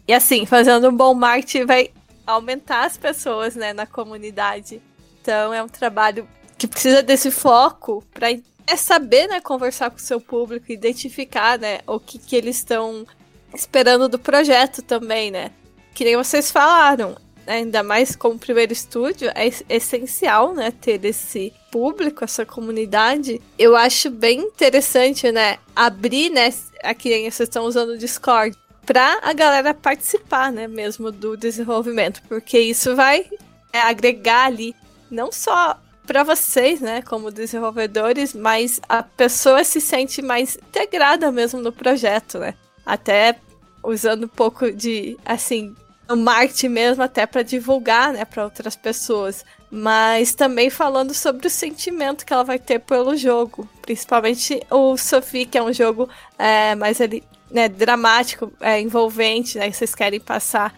[0.06, 1.90] E assim, fazendo um bom marketing vai
[2.30, 4.80] aumentar as pessoas, né, na comunidade.
[5.20, 8.28] Então é um trabalho que precisa desse foco para
[8.66, 13.04] é saber, né, conversar com o seu público, identificar, né, o que, que eles estão
[13.52, 15.50] esperando do projeto também, né?
[15.92, 17.16] Que nem vocês falaram,
[17.46, 23.40] ainda mais como primeiro estúdio, é essencial, né, ter esse público, essa comunidade.
[23.58, 26.52] Eu acho bem interessante, né, abrir, né,
[26.84, 28.56] aqui vocês estão usando o Discord,
[28.90, 33.24] para a galera participar, né, mesmo do desenvolvimento, porque isso vai
[33.72, 34.74] é, agregar ali
[35.08, 41.60] não só para vocês, né, como desenvolvedores, mas a pessoa se sente mais integrada mesmo
[41.60, 42.54] no projeto, né?
[42.84, 43.36] Até
[43.80, 45.72] usando um pouco de, assim,
[46.08, 51.50] o marketing mesmo até para divulgar, né, para outras pessoas, mas também falando sobre o
[51.50, 56.74] sentimento que ela vai ter pelo jogo, principalmente o Sophie, que é um jogo é,
[56.74, 60.74] mais ali, né, dramático, é, envolvente, né, que vocês querem passar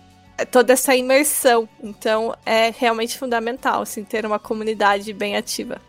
[0.51, 1.69] toda essa imersão.
[1.83, 5.81] Então é realmente fundamental assim, ter uma comunidade bem ativa.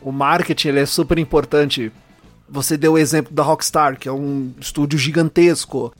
[0.00, 1.92] O marketing ele é super importante.
[2.48, 5.92] Você deu o exemplo da Rockstar, que é um estúdio gigantesco.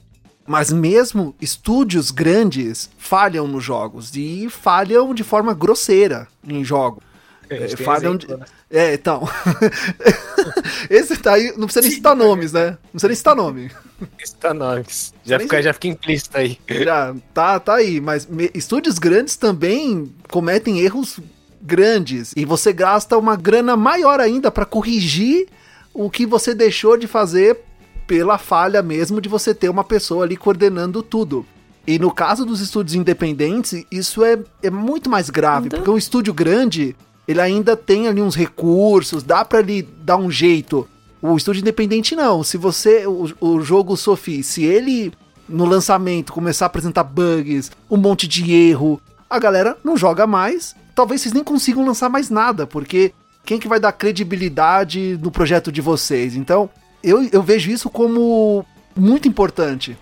[0.46, 7.02] Mas mesmo estúdios grandes falham nos jogos e falham de forma grosseira em jogo.
[7.48, 8.36] É, falham exemplo, de...
[8.36, 8.46] né?
[8.70, 9.28] É, então.
[10.88, 12.70] Esse tá aí, não precisa nem citar nomes, né?
[12.70, 13.70] Não precisa nem citar nome.
[14.24, 15.12] Citar nomes.
[15.24, 16.58] Já fica, já fica implícito aí.
[16.68, 18.00] Já, tá, tá aí.
[18.00, 18.50] Mas me...
[18.54, 21.18] estúdios grandes também cometem erros
[21.60, 22.32] grandes.
[22.36, 25.48] E você gasta uma grana maior ainda para corrigir
[25.92, 27.58] o que você deixou de fazer
[28.06, 31.46] pela falha mesmo de você ter uma pessoa ali coordenando tudo.
[31.86, 36.32] E no caso dos estúdios independentes, isso é, é muito mais grave, porque um estúdio
[36.34, 36.94] grande,
[37.30, 40.88] ele ainda tem ali uns recursos, dá para ele dar um jeito.
[41.22, 42.42] O estúdio independente não.
[42.42, 45.12] Se você, o, o jogo Sophie, se ele
[45.48, 50.74] no lançamento começar a apresentar bugs, um monte de erro, a galera não joga mais.
[50.92, 53.12] Talvez vocês nem consigam lançar mais nada, porque
[53.44, 56.34] quem que vai dar credibilidade no projeto de vocês?
[56.34, 56.68] Então,
[57.00, 58.66] eu, eu vejo isso como
[58.96, 59.96] muito importante.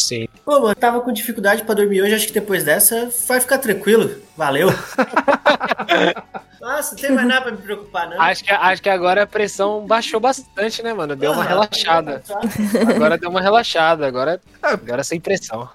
[0.00, 0.26] Sim.
[0.44, 4.20] Pô, mano, tava com dificuldade para dormir hoje, acho que depois dessa vai ficar tranquilo.
[4.36, 4.68] Valeu.
[6.60, 8.20] Nossa, não tem mais nada pra me preocupar, não.
[8.20, 11.16] Acho que, acho que agora a pressão baixou bastante, né, mano?
[11.16, 12.22] Deu uma relaxada.
[12.94, 15.68] Agora deu uma relaxada, agora, agora sem pressão.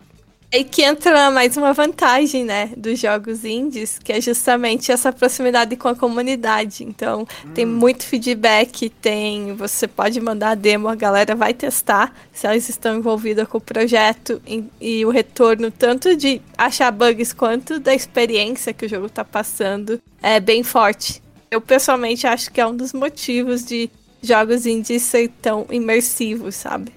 [0.52, 5.76] E que entra mais uma vantagem, né, dos jogos indies, que é justamente essa proximidade
[5.76, 6.84] com a comunidade.
[6.84, 7.52] Então, hum.
[7.54, 12.70] tem muito feedback, tem, você pode mandar a demo, a galera vai testar se elas
[12.70, 17.94] estão envolvidas com o projeto e, e o retorno tanto de achar bugs quanto da
[17.94, 21.22] experiência que o jogo está passando é bem forte.
[21.52, 23.90] Eu pessoalmente acho que é um dos motivos de
[24.22, 26.92] jogos indies ser tão imersivos, sabe?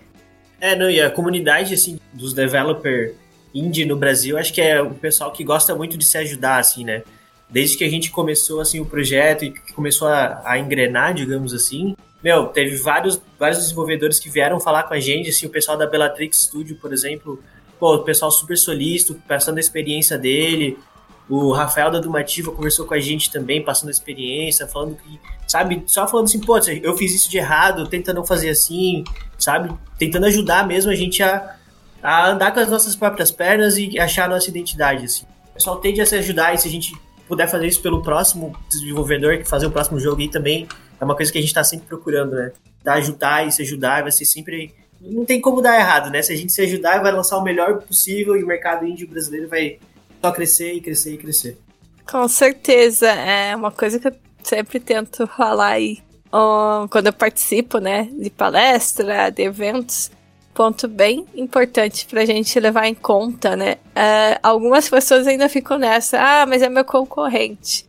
[0.60, 3.14] É, não, e a comunidade assim dos developers
[3.58, 6.84] indie no Brasil, acho que é o pessoal que gosta muito de se ajudar, assim,
[6.84, 7.02] né?
[7.50, 11.96] Desde que a gente começou, assim, o projeto e começou a, a engrenar, digamos assim,
[12.22, 15.86] meu, teve vários, vários desenvolvedores que vieram falar com a gente, assim, o pessoal da
[15.86, 17.42] Bellatrix Studio, por exemplo,
[17.78, 20.76] pô, o pessoal super solícito, passando a experiência dele,
[21.28, 25.82] o Rafael da Dumativa conversou com a gente também, passando a experiência, falando que, sabe,
[25.86, 29.04] só falando assim, pô, eu fiz isso de errado, tenta não fazer assim,
[29.38, 31.57] sabe, tentando ajudar mesmo a gente a
[32.02, 35.04] a andar com as nossas próprias pernas e achar a nossa identidade.
[35.04, 35.24] Assim.
[35.50, 36.94] O pessoal tende a se ajudar e se a gente
[37.26, 40.66] puder fazer isso pelo próximo desenvolvedor, fazer o próximo jogo aí também,
[41.00, 42.52] é uma coisa que a gente está sempre procurando, né?
[42.82, 44.74] Dar ajudar e se ajudar vai ser sempre.
[45.00, 46.22] Não tem como dar errado, né?
[46.22, 49.48] Se a gente se ajudar, vai lançar o melhor possível e o mercado índio brasileiro
[49.48, 49.78] vai
[50.20, 51.58] só crescer e crescer e crescer.
[52.10, 53.08] Com certeza.
[53.08, 55.98] É uma coisa que eu sempre tento falar aí
[56.90, 58.08] quando eu participo, né?
[58.12, 60.10] De palestra, de eventos
[60.58, 63.76] ponto bem importante pra gente levar em conta, né?
[63.94, 67.86] É, algumas pessoas ainda ficam nessa, ah, mas é meu concorrente.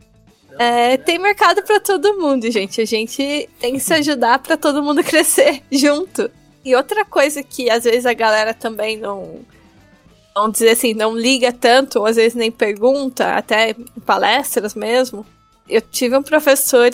[0.56, 2.80] É, tem mercado para todo mundo, gente.
[2.80, 6.30] A gente tem que se ajudar para todo mundo crescer junto.
[6.64, 9.40] E outra coisa que às vezes a galera também não.
[10.32, 15.26] Vamos dizer assim, não liga tanto, ou às vezes nem pergunta, até em palestras mesmo.
[15.68, 16.88] Eu tive um professor,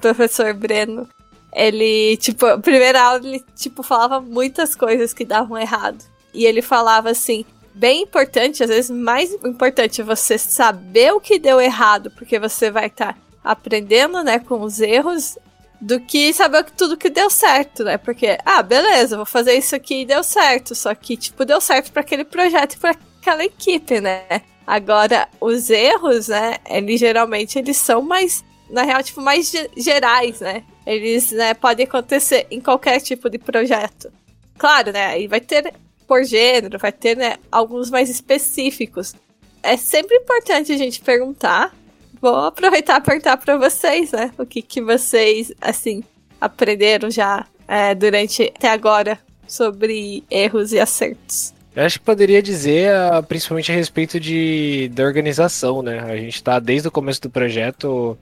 [0.00, 1.08] professor Breno,
[1.52, 6.04] ele, tipo, a primeira aula ele, tipo, falava muitas coisas que davam errado.
[6.32, 11.60] E ele falava assim, bem importante, às vezes mais importante você saber o que deu
[11.60, 15.38] errado, porque você vai estar tá aprendendo, né, com os erros,
[15.80, 17.96] do que saber tudo que deu certo, né?
[17.96, 21.90] Porque, ah, beleza, vou fazer isso aqui e deu certo, só que, tipo, deu certo
[21.90, 24.42] para aquele projeto e para aquela equipe, né?
[24.66, 30.62] Agora, os erros, né, eles geralmente eles são mais, na real, tipo, mais gerais, né?
[30.86, 34.12] Eles, né, podem acontecer em qualquer tipo de projeto.
[34.58, 35.72] Claro, né, aí vai ter
[36.06, 39.14] por gênero, vai ter né, alguns mais específicos.
[39.62, 41.74] É sempre importante a gente perguntar.
[42.20, 44.30] Vou aproveitar e perguntar para vocês, né?
[44.36, 46.02] O que, que vocês, assim,
[46.40, 51.54] aprenderam já é, durante até agora sobre erros e acertos.
[51.74, 56.00] Eu acho que poderia dizer, ah, principalmente a respeito de, da organização, né?
[56.00, 58.18] A gente está desde o começo do projeto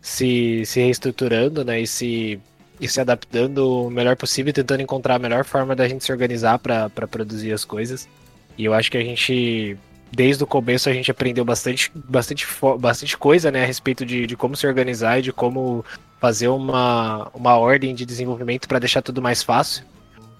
[0.00, 1.80] se, se reestruturando, né?
[1.80, 2.40] E se
[2.80, 6.58] e se adaptando o melhor possível, tentando encontrar a melhor forma da gente se organizar
[6.58, 8.08] para produzir as coisas.
[8.56, 9.76] E eu acho que a gente,
[10.10, 12.46] desde o começo, a gente aprendeu bastante, bastante,
[12.78, 15.84] bastante coisa né, a respeito de, de como se organizar e de como
[16.18, 19.84] fazer uma, uma ordem de desenvolvimento para deixar tudo mais fácil.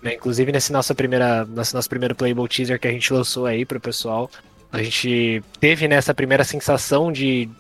[0.03, 0.15] Né?
[0.15, 3.77] Inclusive, nesse nossa primeira, nesse nosso primeiro Playable Teaser que a gente lançou aí para
[3.77, 4.31] o pessoal,
[4.73, 7.51] a gente teve nessa primeira sensação de,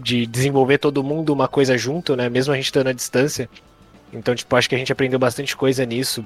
[0.00, 2.28] de desenvolver todo mundo uma coisa junto, né?
[2.28, 3.48] Mesmo a gente estando à distância.
[4.12, 6.24] Então, tipo, acho que a gente aprendeu bastante coisa nisso.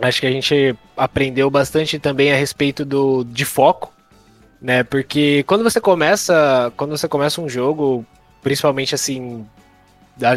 [0.00, 3.92] Acho que a gente aprendeu bastante também a respeito do, de foco,
[4.60, 4.82] né?
[4.82, 8.04] Porque quando você começa, quando você começa um jogo,
[8.42, 9.44] principalmente assim,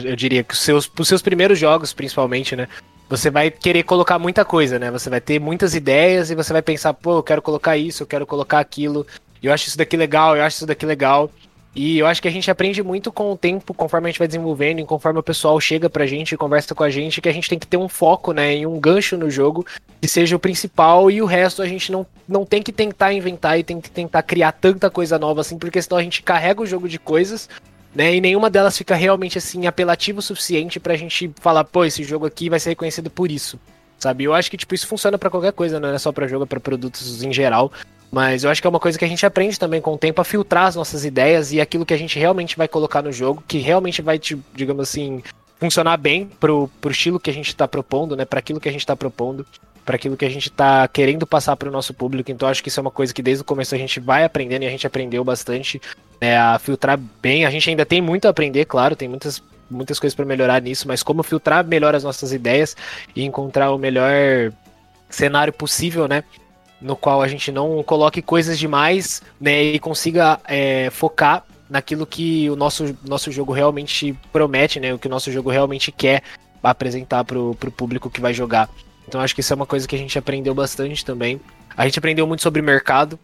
[0.04, 2.67] eu diria que os seus, os seus primeiros jogos, principalmente, né?
[3.10, 4.89] Você vai querer colocar muita coisa, né?
[4.89, 8.08] Você vai ter muitas ideias e você vai pensar, pô, eu quero colocar isso, eu
[8.08, 9.06] quero colocar aquilo,
[9.41, 11.30] eu acho isso daqui legal, eu acho isso daqui legal.
[11.76, 14.28] E eu acho que a gente aprende muito com o tempo, conforme a gente vai
[14.28, 17.34] desenvolvendo, e conforme o pessoal chega pra gente e conversa com a gente, que a
[17.34, 19.66] gente tem que ter um foco, né, em um gancho no jogo
[20.00, 23.58] que seja o principal e o resto a gente não, não tem que tentar inventar
[23.58, 26.66] e tem que tentar criar tanta coisa nova assim, porque senão a gente carrega o
[26.66, 27.50] jogo de coisas,
[27.96, 32.04] né, e nenhuma delas fica realmente assim apelativo o suficiente pra gente falar, pô, esse
[32.04, 33.60] jogo aqui vai ser reconhecido por isso.
[33.98, 34.26] Sabe?
[34.26, 36.48] Eu acho que tipo isso funciona para qualquer coisa, não é só para jogo, é
[36.48, 37.72] para produtos em geral.
[38.13, 40.21] Mas eu acho que é uma coisa que a gente aprende também com o tempo
[40.21, 43.43] a filtrar as nossas ideias e aquilo que a gente realmente vai colocar no jogo,
[43.47, 44.21] que realmente vai,
[44.54, 45.23] digamos assim,
[45.60, 48.23] funcionar bem pro, pro estilo que a gente está propondo, né?
[48.23, 49.43] Para aquilo que a gente está propondo,
[49.84, 52.30] para aquilo que a gente está querendo passar para o nosso público.
[52.30, 54.62] Então acho que isso é uma coisa que desde o começo a gente vai aprendendo
[54.62, 55.82] e a gente aprendeu bastante
[56.21, 57.45] né, a filtrar bem.
[57.45, 60.88] A gente ainda tem muito a aprender, claro, tem muitas muitas coisas para melhorar nisso,
[60.88, 62.78] mas como filtrar melhor as nossas ideias
[63.15, 64.54] e encontrar o melhor
[65.10, 66.23] cenário possível, né?
[66.84, 72.50] No qual a gente não coloque coisas demais, né, e consiga é, focar naquilo que
[72.50, 76.22] o nosso, nosso jogo realmente promete, né, o que o nosso jogo realmente quer
[76.62, 78.69] apresentar pro, pro público que vai jogar.
[79.08, 81.39] Então acho que isso é uma coisa que a gente aprendeu bastante também.
[81.76, 83.17] A gente aprendeu muito sobre mercado,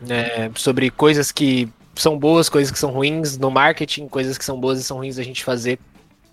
[0.00, 4.58] né, sobre coisas que são boas, coisas que são ruins no marketing, coisas que são
[4.58, 5.78] boas e são ruins a gente fazer,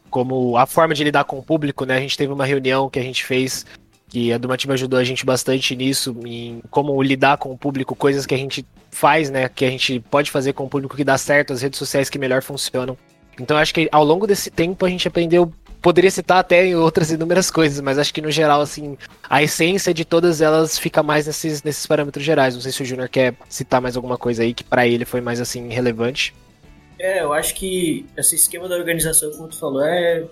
[0.09, 1.97] como a forma de lidar com o público, né?
[1.97, 3.65] A gente teve uma reunião que a gente fez
[4.13, 8.27] que a Dumativa ajudou a gente bastante nisso, em como lidar com o público, coisas
[8.27, 11.17] que a gente faz, né, que a gente pode fazer com o público que dá
[11.17, 12.95] certo, as redes sociais que melhor funcionam.
[13.39, 17.49] Então acho que ao longo desse tempo a gente aprendeu, poderia citar até outras inúmeras
[17.49, 18.95] coisas, mas acho que no geral, assim,
[19.27, 22.53] a essência de todas elas fica mais nesses, nesses parâmetros gerais.
[22.53, 25.21] Não sei se o Júnior quer citar mais alguma coisa aí que para ele foi
[25.21, 26.35] mais, assim, relevante.
[26.99, 30.23] É, eu acho que esse esquema da organização, como tu falou, é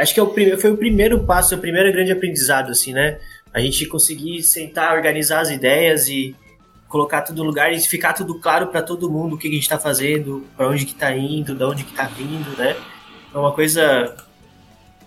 [0.00, 3.18] acho que é o primeiro, foi o primeiro passo, o primeiro grande aprendizado, assim, né?
[3.52, 6.34] A gente conseguir sentar, organizar as ideias e
[6.88, 9.62] colocar tudo no lugar e ficar tudo claro para todo mundo o que a gente
[9.62, 12.76] está fazendo, para onde que está indo, de onde que está vindo, né?
[13.32, 14.16] É uma coisa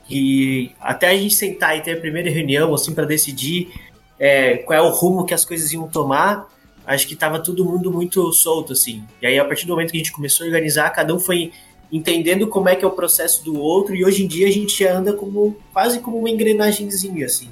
[0.05, 3.73] que até a gente sentar e ter a primeira reunião, assim, para decidir
[4.19, 6.47] é, qual é o rumo que as coisas iam tomar,
[6.85, 9.03] acho que estava todo mundo muito solto, assim.
[9.21, 11.51] E aí, a partir do momento que a gente começou a organizar, cada um foi
[11.95, 14.83] entendendo como é que é o processo do outro, e hoje em dia a gente
[14.83, 17.49] anda como quase como uma engrenagemzinha, assim.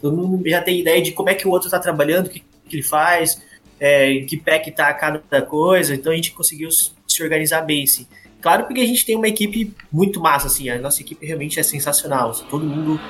[0.00, 2.42] Todo mundo já tem ideia de como é que o outro está trabalhando, o que,
[2.68, 3.40] que ele faz,
[3.78, 7.84] é, em que pé que tá cada coisa, então a gente conseguiu se organizar bem,
[7.84, 8.08] assim.
[8.40, 11.62] Claro porque a gente tem uma equipe muito massa, assim, a nossa equipe realmente é
[11.62, 13.00] sensacional, assim, todo mundo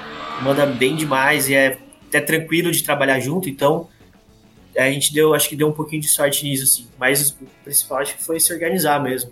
[0.42, 3.88] manda bem demais e é até tranquilo de trabalhar junto, então
[4.76, 6.86] a gente deu, acho que deu um pouquinho de sorte nisso, assim.
[6.98, 9.30] Mas o principal acho que foi se organizar mesmo.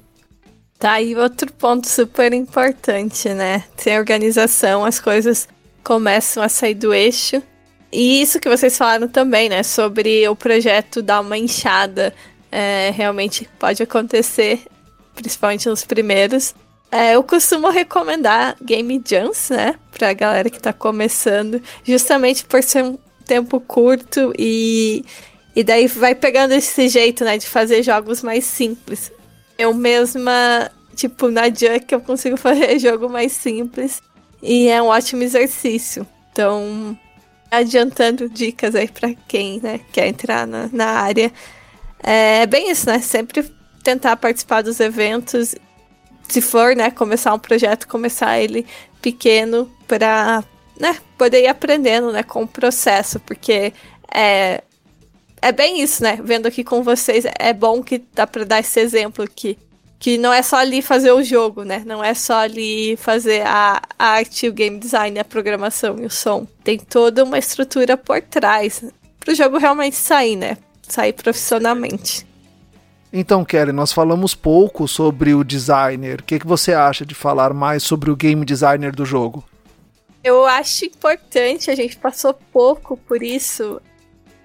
[0.82, 3.62] Tá aí outro ponto super importante, né?
[3.76, 5.48] Sem organização, as coisas
[5.84, 7.40] começam a sair do eixo.
[7.92, 9.62] E isso que vocês falaram também, né?
[9.62, 12.12] Sobre o projeto dar uma inchada.
[12.50, 14.62] É, realmente pode acontecer,
[15.14, 16.52] principalmente nos primeiros.
[16.90, 19.76] É, eu costumo recomendar Game Jams, né?
[19.92, 25.04] Pra galera que tá começando, justamente por ser um tempo curto e,
[25.54, 27.38] e daí vai pegando esse jeito, né?
[27.38, 29.12] De fazer jogos mais simples.
[29.62, 34.02] Eu mesma, tipo, na Junk eu consigo fazer jogo mais simples
[34.42, 36.06] e é um ótimo exercício.
[36.32, 36.98] Então,
[37.50, 41.32] adiantando dicas aí para quem né, quer entrar na, na área.
[42.02, 42.98] É bem isso, né?
[42.98, 43.48] Sempre
[43.84, 45.54] tentar participar dos eventos
[46.28, 48.66] se for, né, começar um projeto, começar ele
[49.02, 50.42] pequeno para,
[50.80, 53.72] né, poder ir aprendendo, né, com o processo, porque
[54.12, 54.62] é
[55.42, 56.20] é bem isso, né?
[56.22, 59.58] Vendo aqui com vocês, é bom que dá para dar esse exemplo aqui.
[59.98, 61.82] Que não é só ali fazer o jogo, né?
[61.84, 66.46] Não é só ali fazer a arte, o game design, a programação e o som.
[66.62, 68.84] Tem toda uma estrutura por trás
[69.18, 70.56] para o jogo realmente sair, né?
[70.88, 72.26] Sair profissionalmente.
[73.12, 76.20] Então, Kelly, nós falamos pouco sobre o designer.
[76.20, 79.44] O que, que você acha de falar mais sobre o game designer do jogo?
[80.24, 83.80] Eu acho importante, a gente passou pouco por isso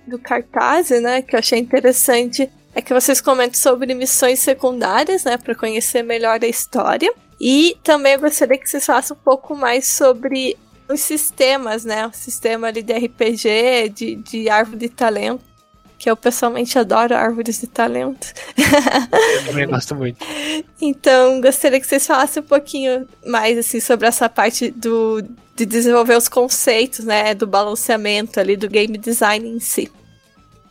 [0.09, 1.21] do cartaz, né?
[1.21, 5.37] Que eu achei interessante é que vocês comentam sobre missões secundárias, né?
[5.37, 7.11] Para conhecer melhor a história.
[7.39, 10.57] E também eu gostaria que vocês falassem um pouco mais sobre
[10.89, 12.07] os sistemas, né?
[12.07, 15.56] O sistema ali de RPG, de, de árvore de talento
[15.97, 18.27] que eu pessoalmente adoro árvores de talento.
[18.55, 20.23] Eu também gosto muito.
[20.79, 25.23] então, gostaria que vocês falassem um pouquinho mais assim sobre essa parte do
[25.55, 29.91] de desenvolver os conceitos, né, do balanceamento ali do game design em si.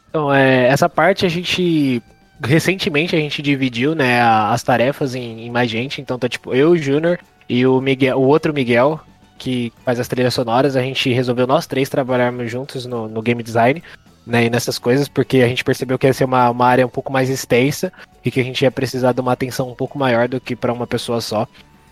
[0.09, 2.01] Então, é, essa parte a gente
[2.41, 6.71] recentemente a gente dividiu, né, as tarefas em, em mais gente, então tá tipo eu,
[6.71, 7.19] o Júnior
[7.49, 9.01] e o Miguel, o outro Miguel
[9.39, 13.43] que faz as trilhas sonoras, a gente resolveu nós três trabalharmos juntos no, no game
[13.43, 13.83] design
[14.27, 17.13] né, nessas coisas, porque a gente percebeu que ia ser uma, uma área um pouco
[17.13, 17.93] mais extensa
[18.25, 20.73] e que a gente ia precisar de uma atenção um pouco maior do que para
[20.73, 21.47] uma pessoa só.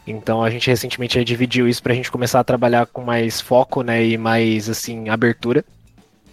[0.07, 3.83] Então a gente recentemente dividiu isso para a gente começar a trabalhar com mais foco,
[3.83, 5.65] né, e mais assim abertura.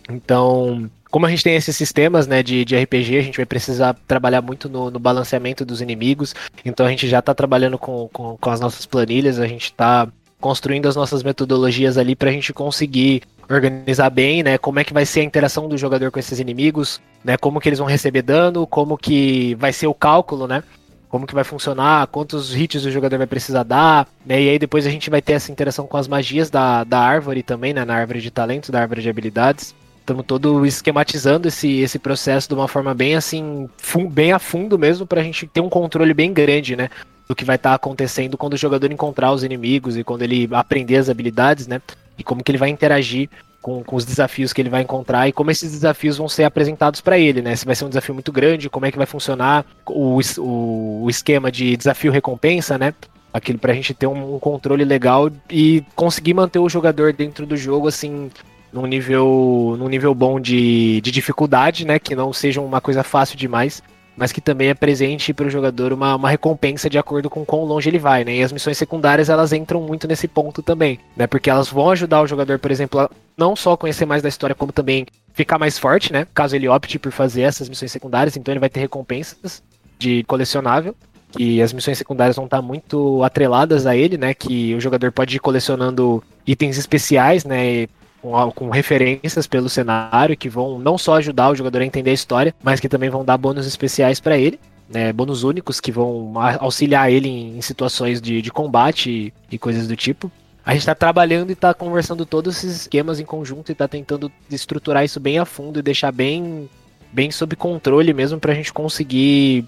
[0.09, 3.95] Então, como a gente tem esses sistemas né, de, de RPG, a gente vai precisar
[4.07, 6.33] trabalhar muito no, no balanceamento dos inimigos.
[6.65, 10.07] Então a gente já está trabalhando com, com, com, as nossas planilhas, a gente está
[10.39, 13.21] construindo as nossas metodologias ali para a gente conseguir
[13.53, 14.57] organizar bem, né?
[14.57, 17.37] Como é que vai ser a interação do jogador com esses inimigos, né?
[17.37, 20.63] Como que eles vão receber dano, como que vai ser o cálculo, né?
[21.09, 24.41] Como que vai funcionar, quantos hits o jogador vai precisar dar, né?
[24.41, 27.43] E aí depois a gente vai ter essa interação com as magias da, da árvore
[27.43, 27.83] também, né?
[27.83, 29.75] Na árvore de talentos, da árvore de habilidades.
[29.99, 33.69] Estamos todo esquematizando esse, esse processo de uma forma bem assim,
[34.09, 36.89] bem a fundo mesmo, para a gente ter um controle bem grande, né?
[37.27, 40.49] Do que vai estar tá acontecendo quando o jogador encontrar os inimigos e quando ele
[40.51, 41.81] aprender as habilidades, né?
[42.21, 43.27] E como que ele vai interagir
[43.61, 47.01] com, com os desafios que ele vai encontrar e como esses desafios vão ser apresentados
[47.01, 47.55] para ele, né?
[47.55, 51.09] Se vai ser um desafio muito grande, como é que vai funcionar o, o, o
[51.09, 52.93] esquema de desafio-recompensa, né?
[53.33, 57.57] Aquilo pra gente ter um, um, controle legal e conseguir manter o jogador dentro do
[57.57, 58.29] jogo, assim,
[58.71, 61.97] num nível, num nível bom de, de dificuldade, né?
[61.97, 63.81] Que não seja uma coisa fácil demais
[64.15, 67.63] mas que também é presente para o jogador uma, uma recompensa de acordo com quão
[67.63, 68.35] longe ele vai, né?
[68.35, 71.27] E as missões secundárias elas entram muito nesse ponto também, né?
[71.27, 74.55] Porque elas vão ajudar o jogador, por exemplo, a não só conhecer mais da história,
[74.55, 76.27] como também ficar mais forte, né?
[76.33, 79.63] Caso ele opte por fazer essas missões secundárias, então ele vai ter recompensas
[79.97, 80.95] de colecionável.
[81.31, 84.33] Que as missões secundárias vão estar muito atreladas a ele, né?
[84.33, 87.87] Que o jogador pode ir colecionando itens especiais, né?
[88.21, 92.13] Com, com, referências pelo cenário que vão não só ajudar o jogador a entender a
[92.13, 94.59] história, mas que também vão dar bônus especiais para ele.
[94.89, 99.57] Né, bônus únicos que vão auxiliar ele em, em situações de, de combate e, e,
[99.57, 100.29] coisas do tipo.
[100.65, 104.29] A gente está trabalhando e está conversando todos esses esquemas em conjunto e está tentando
[104.49, 106.69] estruturar isso bem a fundo e deixar bem,
[107.09, 109.63] bem sob controle mesmo para a gente conseguir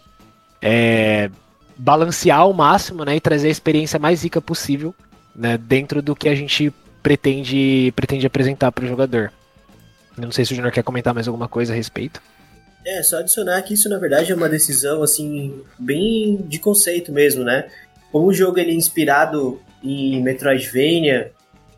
[0.62, 1.30] é,
[1.78, 4.94] balancear ao máximo né, e trazer a experiência mais rica possível
[5.34, 6.72] né, dentro do que a gente
[7.04, 9.32] pretende, pretende apresentar para o jogador.
[10.18, 12.22] Eu não sei se o Junior quer comentar mais alguma coisa a respeito.
[12.86, 17.44] É, só adicionar que isso na verdade é uma decisão assim bem de conceito mesmo,
[17.44, 17.68] né?
[18.12, 21.32] Como o jogo ele é inspirado em Metroidvania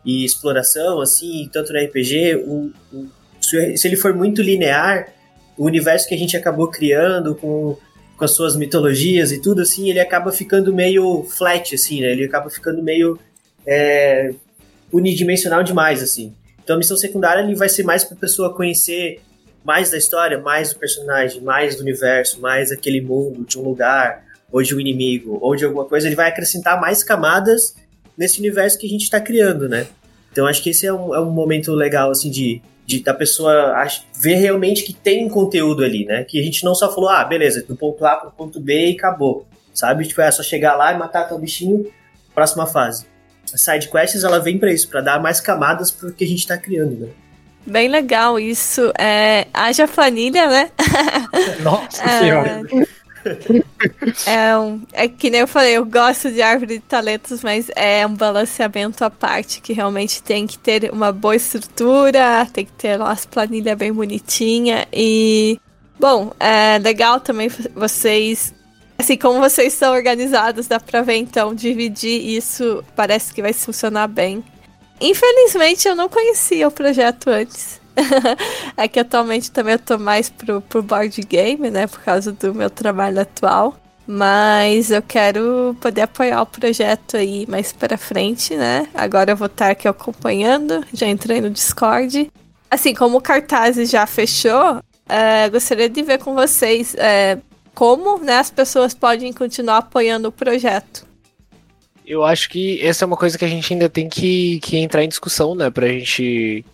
[0.04, 3.08] e exploração, assim, tanto no RPG, o, o,
[3.40, 5.08] se ele for muito linear,
[5.56, 7.76] o universo que a gente acabou criando com,
[8.16, 12.12] com as suas mitologias e tudo assim, ele acaba ficando meio flat, assim, né?
[12.12, 13.18] Ele acaba ficando meio
[13.66, 14.32] é,
[14.92, 16.34] unidimensional demais, assim.
[16.62, 19.20] Então a missão secundária ele vai ser mais para a pessoa conhecer
[19.64, 24.24] mais da história, mais do personagem, mais do universo, mais aquele mundo, de um lugar,
[24.50, 26.06] ou de um inimigo, ou de alguma coisa.
[26.06, 27.74] Ele vai acrescentar mais camadas
[28.16, 29.86] nesse universo que a gente está criando, né?
[30.30, 33.74] Então acho que esse é um, é um momento legal, assim, de, de da pessoa
[34.20, 36.24] ver realmente que tem conteúdo ali, né?
[36.24, 38.92] Que a gente não só falou, ah, beleza, do ponto A pro ponto B e
[38.94, 40.06] acabou, sabe?
[40.06, 41.90] Tipo, é só chegar lá e matar tal bichinho,
[42.34, 43.06] próxima fase.
[43.54, 46.56] Side quests, ela vem para isso, para dar mais camadas pro que a gente tá
[46.58, 47.08] criando, né?
[47.66, 48.92] Bem legal isso.
[48.98, 50.70] É, haja planilha, né?
[51.60, 52.62] Nossa é, senhora.
[54.24, 58.06] É, um, é que nem eu falei, eu gosto de árvore de talentos, mas é
[58.06, 63.00] um balanceamento à parte que realmente tem que ter uma boa estrutura, tem que ter
[63.00, 65.60] as planilhas bem bonitinhas e
[65.98, 68.54] bom, é legal também vocês
[68.98, 74.08] assim como vocês são organizados, dá pra ver então dividir isso, parece que vai funcionar
[74.08, 74.44] bem.
[75.00, 77.80] Infelizmente eu não conhecia o projeto antes.
[78.76, 81.86] é que atualmente também eu tô mais pro, pro board game, né?
[81.86, 83.76] Por causa do meu trabalho atual.
[84.06, 88.86] Mas eu quero poder apoiar o projeto aí mais para frente, né?
[88.94, 92.30] Agora eu vou estar aqui acompanhando, já entrei no Discord.
[92.70, 97.38] Assim, como o cartaz já fechou, é, gostaria de ver com vocês é,
[97.76, 101.06] como né, as pessoas podem continuar apoiando o projeto.
[102.06, 105.04] Eu acho que essa é uma coisa que a gente ainda tem que, que entrar
[105.04, 105.68] em discussão, né?
[105.70, 106.64] Pra gente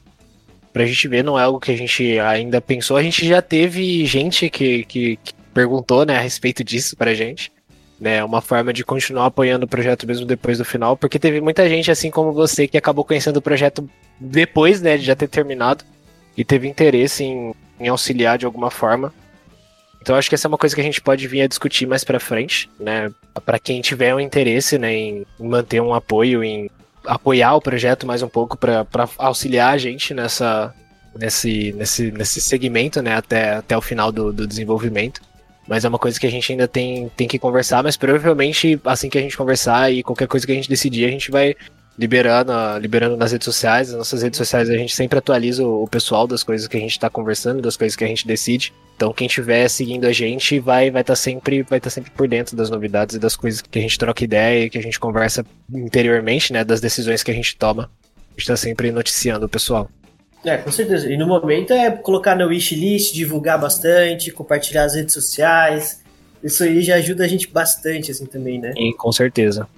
[0.73, 2.97] pra gente ver, não é algo que a gente ainda pensou.
[2.97, 7.53] A gente já teve gente que, que, que perguntou, né, a respeito disso pra gente.
[8.01, 11.69] Né, uma forma de continuar apoiando o projeto mesmo depois do final, porque teve muita
[11.69, 13.89] gente, assim como você, que acabou conhecendo o projeto
[14.19, 15.85] depois, né, de já ter terminado,
[16.37, 19.15] e teve interesse em, em auxiliar de alguma forma.
[20.03, 22.03] Então acho que essa é uma coisa que a gente pode vir a discutir mais
[22.03, 23.09] para frente, né?
[23.47, 26.69] Para quem tiver um interesse, né, em manter um apoio, em
[27.07, 28.85] apoiar o projeto mais um pouco para
[29.17, 30.75] auxiliar a gente nessa,
[31.17, 35.21] nesse, nesse, nesse segmento, né, até, até o final do, do desenvolvimento.
[35.69, 39.09] Mas é uma coisa que a gente ainda tem, tem que conversar, mas provavelmente assim
[39.09, 41.55] que a gente conversar e qualquer coisa que a gente decidir, a gente vai
[41.99, 43.88] liberando, liberando nas redes sociais.
[43.88, 46.93] Nas nossas redes sociais a gente sempre atualiza o, pessoal das coisas que a gente
[46.93, 48.72] está conversando, das coisas que a gente decide.
[48.97, 52.11] Então quem estiver seguindo a gente vai vai estar tá sempre vai estar tá sempre
[52.11, 54.99] por dentro das novidades e das coisas que a gente troca ideia, que a gente
[54.99, 57.84] conversa interiormente, né, das decisões que a gente toma.
[57.84, 59.90] A gente está sempre noticiando o pessoal.
[60.45, 61.11] É, com certeza.
[61.12, 66.03] E no momento é colocar no wishlist, divulgar bastante, compartilhar as redes sociais.
[66.43, 68.72] Isso aí já ajuda a gente bastante, assim, também, né?
[68.76, 69.68] E com certeza.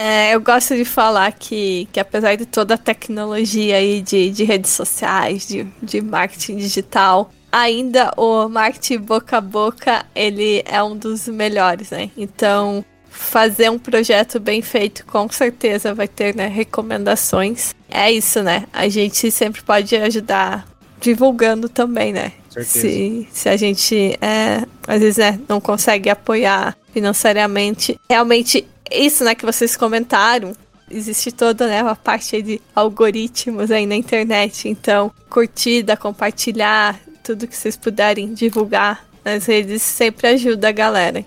[0.00, 4.44] É, eu gosto de falar que, que apesar de toda a tecnologia aí de, de
[4.44, 10.96] redes sociais, de, de marketing digital, ainda o marketing boca a boca, ele é um
[10.96, 12.12] dos melhores, né?
[12.16, 17.74] Então, fazer um projeto bem feito com certeza vai ter né, recomendações.
[17.90, 18.66] É isso, né?
[18.72, 20.64] A gente sempre pode ajudar
[21.00, 22.32] divulgando também, né?
[22.62, 29.34] Se, se a gente é, às vezes né, não consegue apoiar financeiramente, realmente isso, né,
[29.34, 30.52] que vocês comentaram,
[30.90, 34.68] existe toda né, a parte de algoritmos aí na internet.
[34.68, 41.24] Então, curtida, compartilhar, tudo que vocês puderem divulgar nas redes sempre ajuda a galera.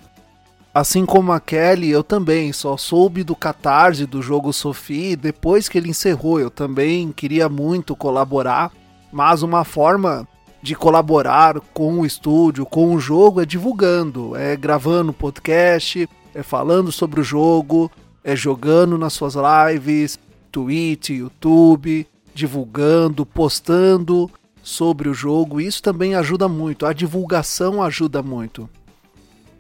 [0.74, 5.78] Assim como a Kelly, eu também só soube do catarse do jogo Sophie depois que
[5.78, 6.40] ele encerrou.
[6.40, 8.72] Eu também queria muito colaborar,
[9.12, 10.26] mas uma forma
[10.62, 16.92] de colaborar com o estúdio, com o jogo, é divulgando, é gravando podcast, é falando
[16.92, 17.92] sobre o jogo,
[18.24, 20.20] é jogando nas suas lives,
[20.52, 24.30] Twitch, YouTube, divulgando, postando
[24.62, 25.60] sobre o jogo.
[25.60, 26.86] Isso também ajuda muito.
[26.86, 28.70] A divulgação ajuda muito.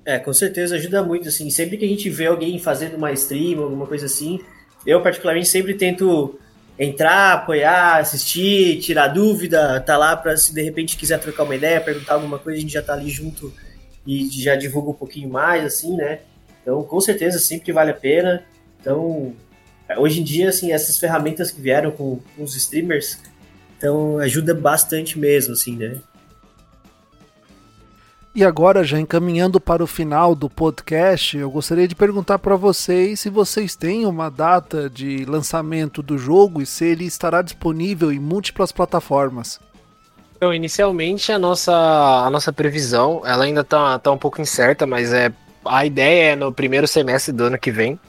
[0.06, 1.50] É, com certeza ajuda muito, assim.
[1.50, 4.40] Sempre que a gente vê alguém fazendo uma stream, alguma coisa assim,
[4.86, 6.40] eu particularmente sempre tento
[6.78, 11.80] entrar, apoiar, assistir, tirar dúvida, tá lá para se de repente quiser trocar uma ideia,
[11.80, 13.54] perguntar alguma coisa, a gente já tá ali junto
[14.06, 16.20] e já divulga um pouquinho mais, assim, né?
[16.62, 18.44] Então, com certeza, sempre vale a pena.
[18.80, 19.34] Então,
[19.98, 23.20] hoje em dia, assim, essas ferramentas que vieram com, com os streamers,
[23.78, 25.98] então ajuda bastante mesmo, assim, né?
[28.34, 33.20] E agora, já encaminhando para o final do podcast, eu gostaria de perguntar para vocês
[33.20, 38.20] se vocês têm uma data de lançamento do jogo e se ele estará disponível em
[38.20, 39.60] múltiplas plataformas.
[40.38, 45.12] Então, inicialmente a nossa, a nossa previsão, ela ainda está tá um pouco incerta, mas
[45.12, 45.30] é
[45.66, 48.00] a ideia é no primeiro semestre do ano que vem.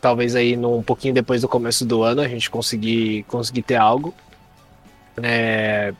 [0.00, 3.76] Talvez aí no, um pouquinho depois do começo do ano a gente conseguir, conseguir ter
[3.76, 4.14] algo.
[5.22, 5.92] É,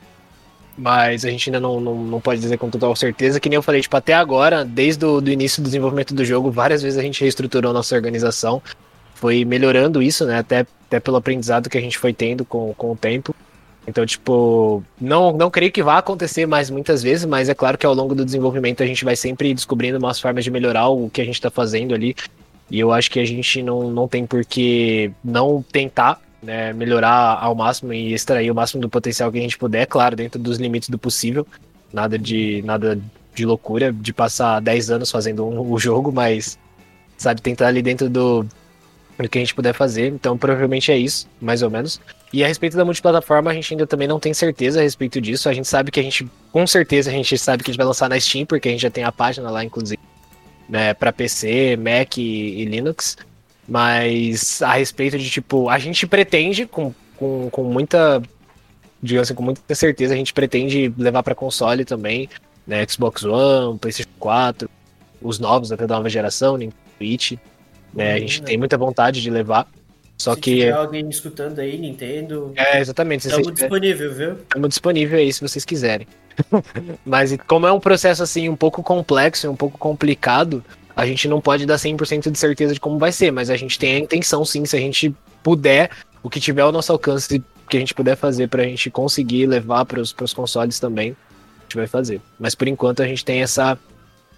[0.77, 3.39] mas a gente ainda não, não, não, pode dizer com total certeza.
[3.39, 6.51] Que nem eu falei, tipo, até agora, desde o do início do desenvolvimento do jogo,
[6.51, 8.61] várias vezes a gente reestruturou nossa organização.
[9.15, 10.37] Foi melhorando isso, né?
[10.37, 13.35] Até, até pelo aprendizado que a gente foi tendo com, com o tempo.
[13.87, 17.85] Então, tipo, não, não creio que vá acontecer mais muitas vezes, mas é claro que
[17.85, 21.21] ao longo do desenvolvimento a gente vai sempre descobrindo umas formas de melhorar o que
[21.21, 22.13] a gente tá fazendo ali.
[22.69, 27.39] E eu acho que a gente não, não tem por que não tentar né, melhorar
[27.41, 30.57] ao máximo e extrair o máximo do potencial que a gente puder, claro, dentro dos
[30.57, 31.47] limites do possível.
[31.93, 32.99] Nada de nada
[33.33, 36.59] de loucura, de passar 10 anos fazendo um, o jogo, mas
[37.17, 38.45] sabe, tentar ali dentro do,
[39.17, 40.07] do que a gente puder fazer.
[40.07, 42.01] Então, provavelmente é isso, mais ou menos.
[42.31, 45.47] E a respeito da multiplataforma, a gente ainda também não tem certeza a respeito disso.
[45.47, 47.87] A gente sabe que a gente, com certeza, a gente sabe que a gente vai
[47.87, 49.99] lançar na Steam, porque a gente já tem a página lá, inclusive,
[50.67, 53.17] né, para PC, Mac e, e, Linux.
[53.67, 58.21] Mas a respeito de, tipo, a gente pretende, com, com, com muita,
[59.01, 62.29] digamos assim, com muita certeza, a gente pretende levar para console também,
[62.65, 64.69] né, Xbox One, PlayStation 4,
[65.21, 67.33] os novos até da nova geração, Nintendo Switch.
[67.93, 69.65] Né, a gente tem muita vontade de levar.
[70.17, 70.55] Só se que.
[70.55, 72.51] tiver alguém escutando aí, Nintendo.
[72.55, 73.27] É, exatamente.
[73.27, 74.33] Estamos disponível, viu?
[74.33, 76.07] Estamos disponível aí se vocês quiserem.
[77.05, 80.63] Mas como é um processo assim um pouco complexo, um pouco complicado,
[80.95, 83.77] a gente não pode dar 100% de certeza de como vai ser, mas a gente
[83.77, 85.13] tem a intenção sim, se a gente
[85.43, 85.91] puder,
[86.23, 89.85] o que tiver ao nosso alcance que a gente puder fazer pra gente conseguir levar
[89.85, 91.15] para os consoles também,
[91.59, 92.21] a gente vai fazer.
[92.39, 93.77] Mas por enquanto a gente tem essa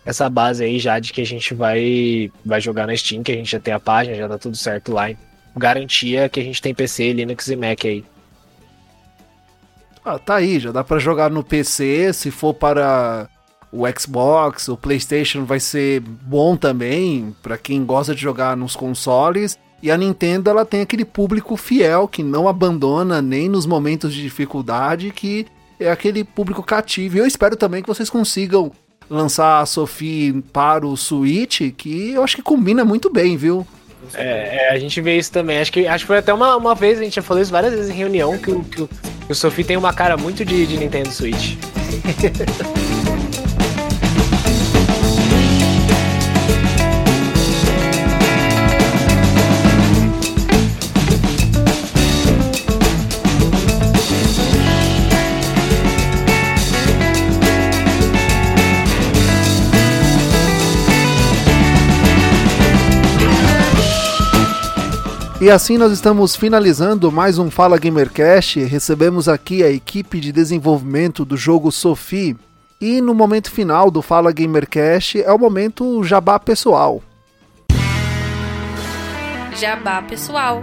[0.05, 3.35] essa base aí já de que a gente vai vai jogar na Steam, que a
[3.35, 5.11] gente já tem a página, já tá tudo certo lá
[5.55, 8.03] garantia que a gente tem PC, Linux e Mac aí.
[10.03, 13.29] Ah, tá aí, já dá para jogar no PC, se for para
[13.71, 19.57] o Xbox, o PlayStation vai ser bom também para quem gosta de jogar nos consoles.
[19.81, 24.21] E a Nintendo ela tem aquele público fiel que não abandona nem nos momentos de
[24.21, 25.45] dificuldade, que
[25.79, 27.15] é aquele público cativo.
[27.15, 28.71] E eu espero também que vocês consigam
[29.09, 33.65] lançar a Sophie para o Switch, que eu acho que combina muito bem, viu?
[34.13, 35.59] É, é, a gente vê isso também.
[35.59, 37.73] Acho que, acho que foi até uma, uma vez, a gente já falou isso várias
[37.73, 41.11] vezes em reunião, que, que, que o Sophie tem uma cara muito de, de Nintendo
[41.11, 41.55] Switch.
[65.41, 68.59] E assim nós estamos finalizando mais um Fala Gamercast.
[68.59, 72.35] Recebemos aqui a equipe de desenvolvimento do jogo Sophie.
[72.81, 77.01] E no momento final do Fala Gamercast é o momento jabá pessoal.
[79.55, 80.61] Jabá pessoal.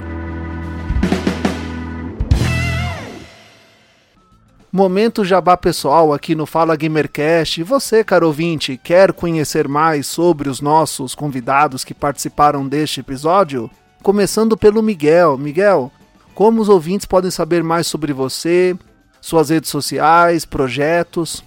[4.71, 7.63] Momento jabá pessoal aqui no Fala Gamercast.
[7.63, 13.71] Você, caro ouvinte, quer conhecer mais sobre os nossos convidados que participaram deste episódio?
[14.07, 15.37] Começando pelo Miguel.
[15.37, 15.91] Miguel,
[16.33, 18.77] como os ouvintes podem saber mais sobre você,
[19.21, 21.43] suas redes sociais, projetos?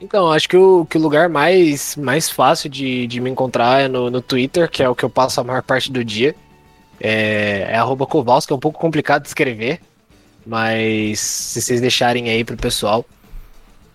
[0.00, 3.88] Então, acho que o, que o lugar mais, mais fácil de, de me encontrar é
[3.88, 6.34] no, no Twitter, que é o que eu passo a maior parte do dia.
[6.98, 9.78] É, é arroba é um pouco complicado de escrever,
[10.46, 13.04] mas se vocês deixarem aí pro pessoal,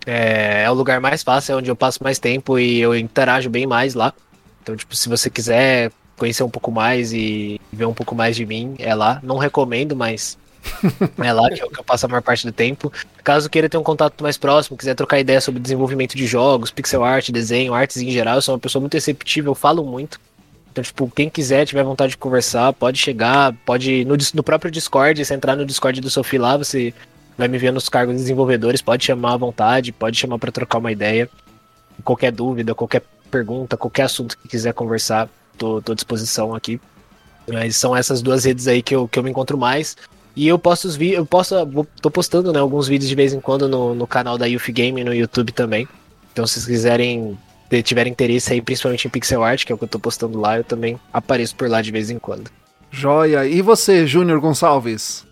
[0.05, 3.49] é, é o lugar mais fácil, é onde eu passo mais tempo e eu interajo
[3.49, 4.13] bem mais lá.
[4.61, 5.91] Então, tipo, se você quiser
[6.21, 9.19] conhecer um pouco mais e ver um pouco mais de mim, é lá.
[9.23, 10.37] Não recomendo, mas
[11.17, 12.93] é lá que eu, que eu, passo a maior parte do tempo.
[13.23, 17.03] Caso queira ter um contato mais próximo, quiser trocar ideia sobre desenvolvimento de jogos, pixel
[17.03, 20.21] art, desenho, artes em geral, eu sou uma pessoa muito receptiva, eu falo muito.
[20.71, 25.25] Então, tipo, quem quiser, tiver vontade de conversar, pode chegar, pode no, no próprio Discord,
[25.25, 26.93] se entrar no Discord do Sophie lá, você
[27.35, 30.77] vai me ver nos cargos de desenvolvedores, pode chamar à vontade, pode chamar para trocar
[30.77, 31.27] uma ideia.
[32.03, 33.01] Qualquer dúvida, qualquer
[33.31, 35.27] pergunta, qualquer assunto que quiser conversar,
[35.57, 36.79] tô, tô à disposição aqui.
[37.47, 39.95] Mas são essas duas redes aí que eu, que eu me encontro mais.
[40.35, 41.55] E eu posto os vídeos, eu posso,
[42.01, 45.03] tô postando né, alguns vídeos de vez em quando no, no canal da Youth Game
[45.03, 45.87] no YouTube também.
[46.31, 47.37] Então se vocês quiserem,
[47.83, 50.57] tiverem interesse aí, principalmente em pixel art, que é o que eu tô postando lá,
[50.57, 52.49] eu também apareço por lá de vez em quando.
[52.89, 53.45] Joia.
[53.45, 55.25] E você, Júnior Gonçalves?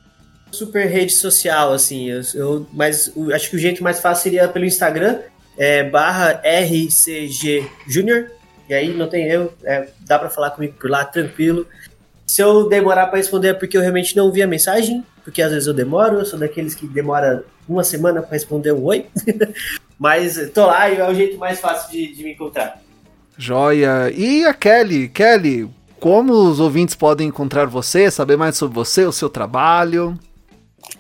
[0.52, 4.48] Super rede social, assim, eu, eu mas eu, acho que o jeito mais fácil seria
[4.48, 5.20] pelo Instagram,
[5.58, 8.32] é, barra RCG Júnior,
[8.70, 11.66] e aí não tem erro, é, dá para falar comigo por lá tranquilo.
[12.26, 15.52] Se eu demorar para responder é porque eu realmente não vi a mensagem, porque às
[15.52, 19.08] vezes eu demoro, eu sou daqueles que demora uma semana para responder um oi.
[19.98, 22.80] Mas tô lá e é o jeito mais fácil de, de me encontrar.
[23.36, 24.12] Joia.
[24.16, 25.10] E a Kelly?
[25.10, 30.18] Kelly, como os ouvintes podem encontrar você, saber mais sobre você, o seu trabalho?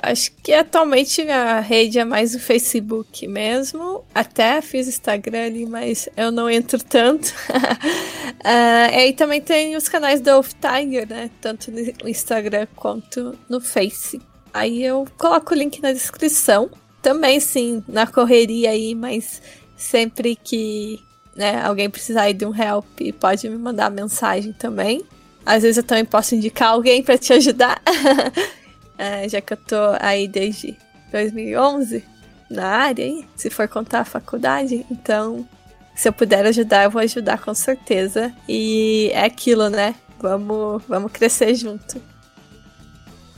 [0.01, 4.05] Acho que atualmente a rede é mais o Facebook mesmo.
[4.13, 7.27] Até fiz Instagram ali, mas eu não entro tanto.
[7.27, 11.29] uh, e também tem os canais do Wolf Tiger, né?
[11.41, 14.21] Tanto no Instagram quanto no Face.
[14.53, 16.69] Aí eu coloco o link na descrição.
[17.01, 19.41] Também, sim, na correria aí, mas
[19.75, 20.99] sempre que
[21.35, 25.01] né, alguém precisar aí de um help, pode me mandar mensagem também.
[25.45, 27.81] Às vezes eu também posso indicar alguém para te ajudar,
[28.99, 30.77] é, já que eu tô aí desde
[31.09, 32.03] 2011
[32.51, 34.85] na área, aí, se for contar a faculdade.
[34.91, 35.47] Então,
[35.95, 38.33] se eu puder ajudar, eu vou ajudar com certeza.
[38.47, 39.95] E é aquilo, né?
[40.19, 42.01] Vamos, vamos crescer junto.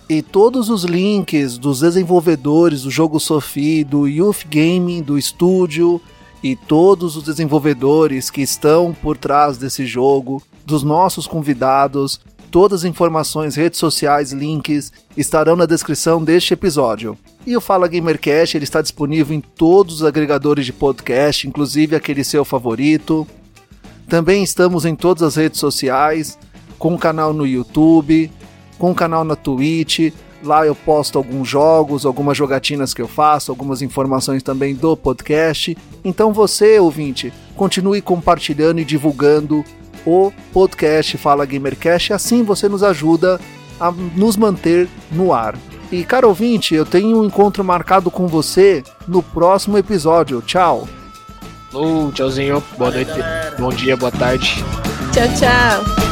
[0.10, 6.02] E todos os links dos desenvolvedores do jogo Sophie, do Youth Gaming, do estúdio
[6.44, 12.20] e todos os desenvolvedores que estão por trás desse jogo, dos nossos convidados,
[12.52, 17.18] todas as informações, redes sociais, links estarão na descrição deste episódio.
[17.48, 22.24] E o Fala Gamercast ele está disponível em todos os agregadores de podcast, inclusive aquele
[22.26, 23.26] seu favorito.
[24.08, 26.38] Também estamos em todas as redes sociais,
[26.78, 28.30] com o canal no YouTube,
[28.78, 30.14] com um canal na Twitch.
[30.44, 35.78] Lá eu posto alguns jogos, algumas jogatinas que eu faço, algumas informações também do podcast.
[36.04, 39.64] Então você, ouvinte, continue compartilhando e divulgando
[40.06, 43.40] o podcast Fala Gamercast, assim você nos ajuda
[43.80, 45.56] a nos manter no ar.
[45.92, 50.42] E caro ouvinte, eu tenho um encontro marcado com você no próximo episódio.
[50.42, 50.88] Tchau.
[51.74, 53.12] Oh, tchauzinho, boa noite,
[53.58, 54.64] bom dia, boa tarde.
[55.14, 56.11] Tchau, tchau.